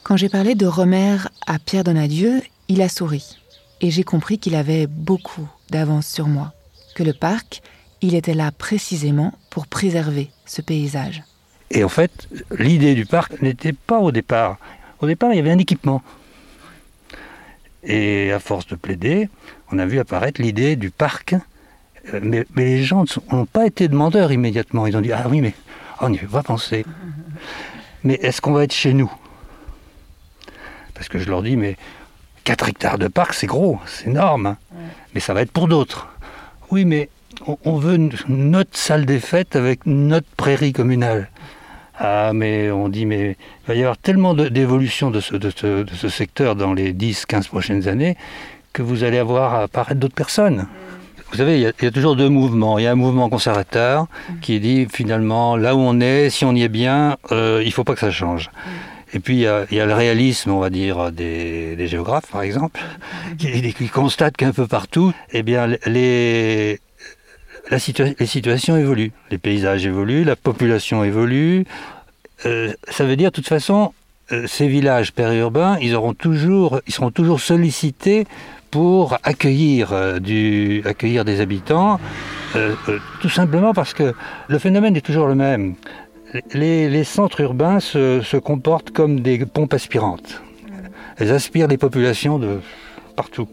Quand 0.03 0.17
j'ai 0.17 0.29
parlé 0.29 0.53
de 0.53 0.67
Romer 0.67 1.17
à 1.47 1.57
Pierre 1.57 1.83
Donadieu, 1.83 2.43
il 2.67 2.83
a 2.83 2.89
souri. 2.89 3.37
Et 3.81 3.89
j'ai 3.89 4.03
compris 4.03 4.37
qu'il 4.37 4.53
avait 4.53 4.85
beaucoup 4.85 5.49
d'avance 5.71 6.07
sur 6.07 6.27
moi. 6.27 6.53
Que 6.93 7.01
le 7.01 7.13
parc, 7.13 7.63
il 8.01 8.13
était 8.13 8.35
là 8.35 8.51
précisément 8.51 9.33
pour 9.49 9.65
préserver 9.65 10.29
ce 10.45 10.61
paysage. 10.61 11.23
Et 11.71 11.83
en 11.83 11.89
fait, 11.89 12.27
l'idée 12.59 12.93
du 12.93 13.07
parc 13.07 13.41
n'était 13.41 13.73
pas 13.73 13.97
au 13.97 14.11
départ. 14.11 14.57
Au 15.01 15.07
départ, 15.07 15.33
il 15.33 15.37
y 15.37 15.39
avait 15.39 15.51
un 15.51 15.57
équipement. 15.57 16.03
Et 17.85 18.31
à 18.31 18.39
force 18.39 18.67
de 18.67 18.75
plaider, 18.75 19.29
on 19.71 19.79
a 19.79 19.85
vu 19.85 19.99
apparaître 19.99 20.41
l'idée 20.41 20.75
du 20.75 20.89
parc. 20.89 21.35
Euh, 22.13 22.19
mais, 22.21 22.45
les 22.55 22.83
gens 22.83 23.05
n'ont 23.31 23.45
pas 23.45 23.65
été 23.65 23.87
demandeurs 23.87 24.31
immédiatement. 24.31 24.87
Ils 24.87 24.97
ont 24.97 25.01
dit 25.01 25.11
Ah 25.11 25.27
oui, 25.29 25.41
mais 25.41 25.53
on 26.01 26.11
y 26.11 26.17
va 26.17 26.43
penser. 26.43 26.85
Mais 28.03 28.15
est-ce 28.15 28.39
qu'on 28.39 28.53
va 28.53 28.63
être 28.63 28.73
chez 28.73 28.93
nous? 28.93 29.11
Parce 30.93 31.09
que 31.09 31.17
je 31.17 31.27
leur 31.27 31.41
dis 31.41 31.55
Mais 31.57 31.75
4 32.43 32.69
hectares 32.69 32.97
de 32.99 33.07
parc, 33.07 33.33
c'est 33.33 33.47
gros, 33.47 33.79
c'est 33.87 34.05
énorme. 34.05 34.45
Hein. 34.45 34.57
Mais 35.15 35.19
ça 35.19 35.33
va 35.33 35.41
être 35.41 35.51
pour 35.51 35.67
d'autres. 35.67 36.07
Oui, 36.69 36.85
mais 36.85 37.09
on 37.63 37.77
veut 37.77 37.97
notre 38.27 38.77
salle 38.77 39.05
des 39.05 39.19
fêtes 39.19 39.55
avec 39.55 39.85
notre 39.85 40.27
prairie 40.37 40.73
communale. 40.73 41.29
Ah, 41.97 42.31
mais 42.33 42.69
on 42.71 42.89
dit, 42.89 43.05
mais 43.05 43.37
il 43.63 43.67
va 43.67 43.75
y 43.75 43.81
avoir 43.81 43.97
tellement 43.97 44.33
d'évolution 44.33 45.11
de 45.11 45.21
ce, 45.21 45.35
de, 45.35 45.49
ce, 45.49 46.09
secteur 46.09 46.55
dans 46.55 46.73
les 46.73 46.93
10-15 46.93 47.47
prochaines 47.47 47.87
années 47.87 48.17
que 48.73 48.81
vous 48.81 49.03
allez 49.03 49.17
avoir 49.17 49.53
à 49.53 49.63
apparaître 49.63 49.99
d'autres 49.99 50.15
personnes. 50.15 50.67
Vous 51.31 51.37
savez, 51.37 51.57
il 51.59 51.61
y, 51.61 51.85
a, 51.87 51.91
toujours 51.91 52.15
deux 52.15 52.29
mouvements. 52.29 52.77
Il 52.77 52.83
y 52.83 52.87
a 52.87 52.91
un 52.91 52.95
mouvement 52.95 53.29
conservateur 53.29 54.07
qui 54.41 54.59
dit 54.59 54.87
finalement, 54.91 55.55
là 55.55 55.75
où 55.75 55.79
on 55.79 55.99
est, 56.01 56.29
si 56.29 56.45
on 56.45 56.53
y 56.53 56.63
est 56.63 56.69
bien, 56.69 57.17
euh, 57.31 57.61
il 57.63 57.67
ne 57.67 57.73
faut 57.73 57.83
pas 57.83 57.93
que 57.93 57.99
ça 57.99 58.11
change. 58.11 58.51
Et 59.13 59.19
puis 59.19 59.35
il 59.35 59.41
y, 59.41 59.47
a, 59.79 59.85
le 59.85 59.93
réalisme, 59.93 60.51
on 60.51 60.59
va 60.59 60.69
dire, 60.69 61.11
des, 61.11 61.87
géographes, 61.87 62.29
par 62.29 62.41
exemple, 62.41 62.81
qui, 63.37 63.73
qui 63.73 63.87
constatent 63.87 64.35
qu'un 64.35 64.51
peu 64.51 64.67
partout, 64.67 65.13
eh 65.31 65.41
bien, 65.41 65.67
les, 65.85 66.79
la 67.69 67.77
les 68.19 68.25
situations 68.25 68.77
évoluent, 68.77 69.11
les 69.31 69.37
paysages 69.37 69.85
évoluent, 69.85 70.23
la 70.23 70.35
population 70.35 71.03
évolue. 71.03 71.65
Euh, 72.45 72.73
ça 72.89 73.05
veut 73.05 73.15
dire, 73.15 73.31
de 73.31 73.35
toute 73.35 73.47
façon, 73.47 73.93
euh, 74.31 74.45
ces 74.47 74.67
villages 74.67 75.13
périurbains, 75.13 75.77
ils, 75.81 75.91
seront 75.91 76.13
toujours 76.13 77.39
sollicités 77.39 78.25
pour 78.71 79.17
accueillir, 79.23 79.93
euh, 79.93 80.19
du, 80.19 80.83
accueillir 80.85 81.25
des 81.25 81.41
habitants, 81.41 81.99
tout 83.21 83.29
simplement 83.29 83.73
parce 83.73 83.93
que 83.93 84.13
le 84.47 84.59
phénomène 84.59 84.95
est 84.95 85.01
toujours 85.01 85.27
le 85.27 85.35
même. 85.35 85.75
Les, 86.53 87.03
centres 87.03 87.41
urbains 87.41 87.81
se, 87.81 88.21
se, 88.21 88.37
comportent 88.37 88.91
comme 88.91 89.19
des 89.19 89.45
pompes 89.45 89.73
aspirantes. 89.73 90.41
Elles 91.17 91.31
aspirent 91.31 91.67
les 91.67 91.77
populations 91.77 92.39
de 92.39 92.59
partout. 93.17 93.49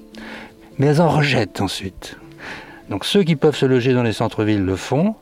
Mais 0.78 0.86
elles 0.86 1.00
en 1.00 1.08
rejettent 1.08 1.60
ensuite. 1.60 2.16
Donc 2.92 3.06
ceux 3.06 3.22
qui 3.22 3.36
peuvent 3.36 3.56
se 3.56 3.64
loger 3.64 3.94
dans 3.94 4.02
les 4.02 4.12
centres-villes 4.12 4.66
le 4.66 4.76
font, 4.76 5.14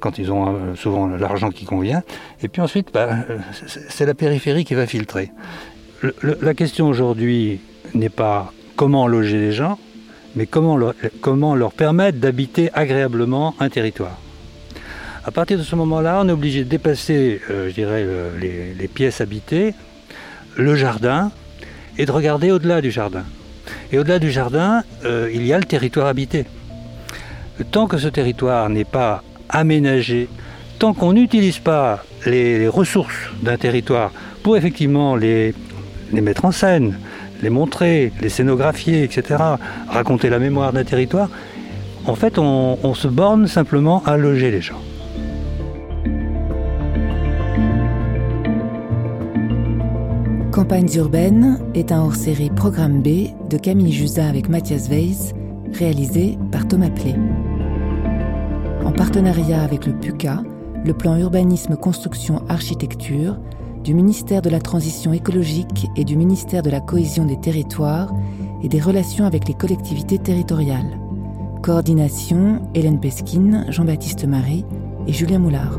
quand 0.00 0.18
ils 0.18 0.32
ont 0.32 0.48
euh, 0.48 0.74
souvent 0.74 1.06
l'argent 1.06 1.50
qui 1.50 1.64
convient. 1.64 2.02
Et 2.42 2.48
puis 2.48 2.60
ensuite, 2.60 2.88
bah, 2.92 3.08
euh, 3.30 3.38
c'est 3.88 4.04
la 4.04 4.14
périphérie 4.14 4.64
qui 4.64 4.74
va 4.74 4.84
filtrer. 4.84 5.30
la 6.42 6.54
question 6.54 6.88
aujourd'hui 6.88 7.60
n'est 7.94 8.08
pas 8.08 8.52
comment 8.74 9.06
loger 9.06 9.38
les 9.38 9.52
gens, 9.52 9.78
mais 10.34 10.46
comment 10.46 10.76
leur, 10.76 10.94
comment 11.20 11.54
leur 11.54 11.72
permettre 11.72 12.18
d'habiter 12.18 12.70
agréablement 12.74 13.54
un 13.60 13.68
territoire. 13.68 14.18
À 15.24 15.30
partir 15.30 15.56
de 15.56 15.62
ce 15.62 15.76
moment-là, 15.76 16.20
on 16.20 16.28
est 16.28 16.32
obligé 16.32 16.64
de 16.64 16.68
dépasser, 16.68 17.40
euh, 17.48 17.68
je 17.68 17.74
dirais, 17.74 18.04
les, 18.40 18.88
pièces 18.88 19.20
habitées, 19.20 19.72
le 20.56 20.74
jardin, 20.74 21.30
et 21.96 22.06
de 22.06 22.10
regarder 22.10 22.50
au-delà 22.50 22.80
du 22.80 22.90
jardin. 22.90 23.22
Et 23.92 24.00
au-delà 24.00 24.18
du 24.18 24.32
jardin, 24.32 24.82
il 25.04 25.46
y 25.46 25.52
a 25.52 25.58
le 25.58 25.64
territoire 25.64 26.08
habité 26.08 26.44
tant 27.62 27.86
que 27.86 27.98
ce 27.98 28.08
territoire 28.08 28.68
n'est 28.68 28.84
pas 28.84 29.22
aménagé, 29.48 30.28
tant 30.78 30.94
qu'on 30.94 31.12
n'utilise 31.12 31.58
pas 31.58 32.04
les, 32.26 32.68
ressources 32.68 33.30
d'un 33.42 33.56
territoire 33.56 34.10
pour 34.42 34.56
effectivement 34.56 35.16
les, 35.16 35.54
mettre 36.12 36.44
en 36.44 36.52
scène, 36.52 36.98
les 37.42 37.50
montrer, 37.50 38.12
les 38.20 38.28
scénographier, 38.28 39.04
etc., 39.04 39.42
raconter 39.88 40.30
la 40.30 40.38
mémoire 40.38 40.72
d'un 40.72 40.84
territoire, 40.84 41.28
en 42.06 42.14
fait, 42.14 42.38
on, 42.38 42.94
se 42.94 43.08
borne 43.08 43.46
simplement 43.46 44.02
à 44.04 44.16
loger 44.16 44.50
les 44.50 44.60
gens. 44.60 44.80
Campagnes 50.52 50.94
urbaines 50.96 51.58
est 51.74 51.90
un 51.90 52.02
hors-série 52.02 52.50
Programme 52.50 53.02
B 53.02 53.30
de 53.48 53.56
Camille 53.56 53.92
Jusa 53.92 54.28
avec 54.28 54.48
Mathias 54.48 54.88
Weiss 54.88 55.32
réalisé 55.72 56.38
par 56.52 56.68
Thomas 56.68 56.90
Play. 56.90 57.14
En 58.84 58.92
partenariat 58.92 59.62
avec 59.62 59.86
le 59.86 59.94
PUCA, 59.94 60.42
le 60.84 60.92
plan 60.92 61.16
urbanisme 61.16 61.76
construction 61.76 62.42
architecture, 62.48 63.38
du 63.82 63.94
ministère 63.94 64.42
de 64.42 64.50
la 64.50 64.60
Transition 64.60 65.12
écologique 65.12 65.88
et 65.96 66.04
du 66.04 66.16
ministère 66.16 66.62
de 66.62 66.70
la 66.70 66.80
Cohésion 66.80 67.24
des 67.24 67.40
territoires 67.40 68.12
et 68.62 68.68
des 68.68 68.80
relations 68.80 69.24
avec 69.24 69.48
les 69.48 69.54
collectivités 69.54 70.18
territoriales. 70.18 70.98
Coordination 71.62 72.60
Hélène 72.74 73.00
Pesquine, 73.00 73.64
Jean-Baptiste 73.68 74.26
Marie 74.26 74.64
et 75.06 75.12
Julien 75.12 75.38
Moulard. 75.38 75.78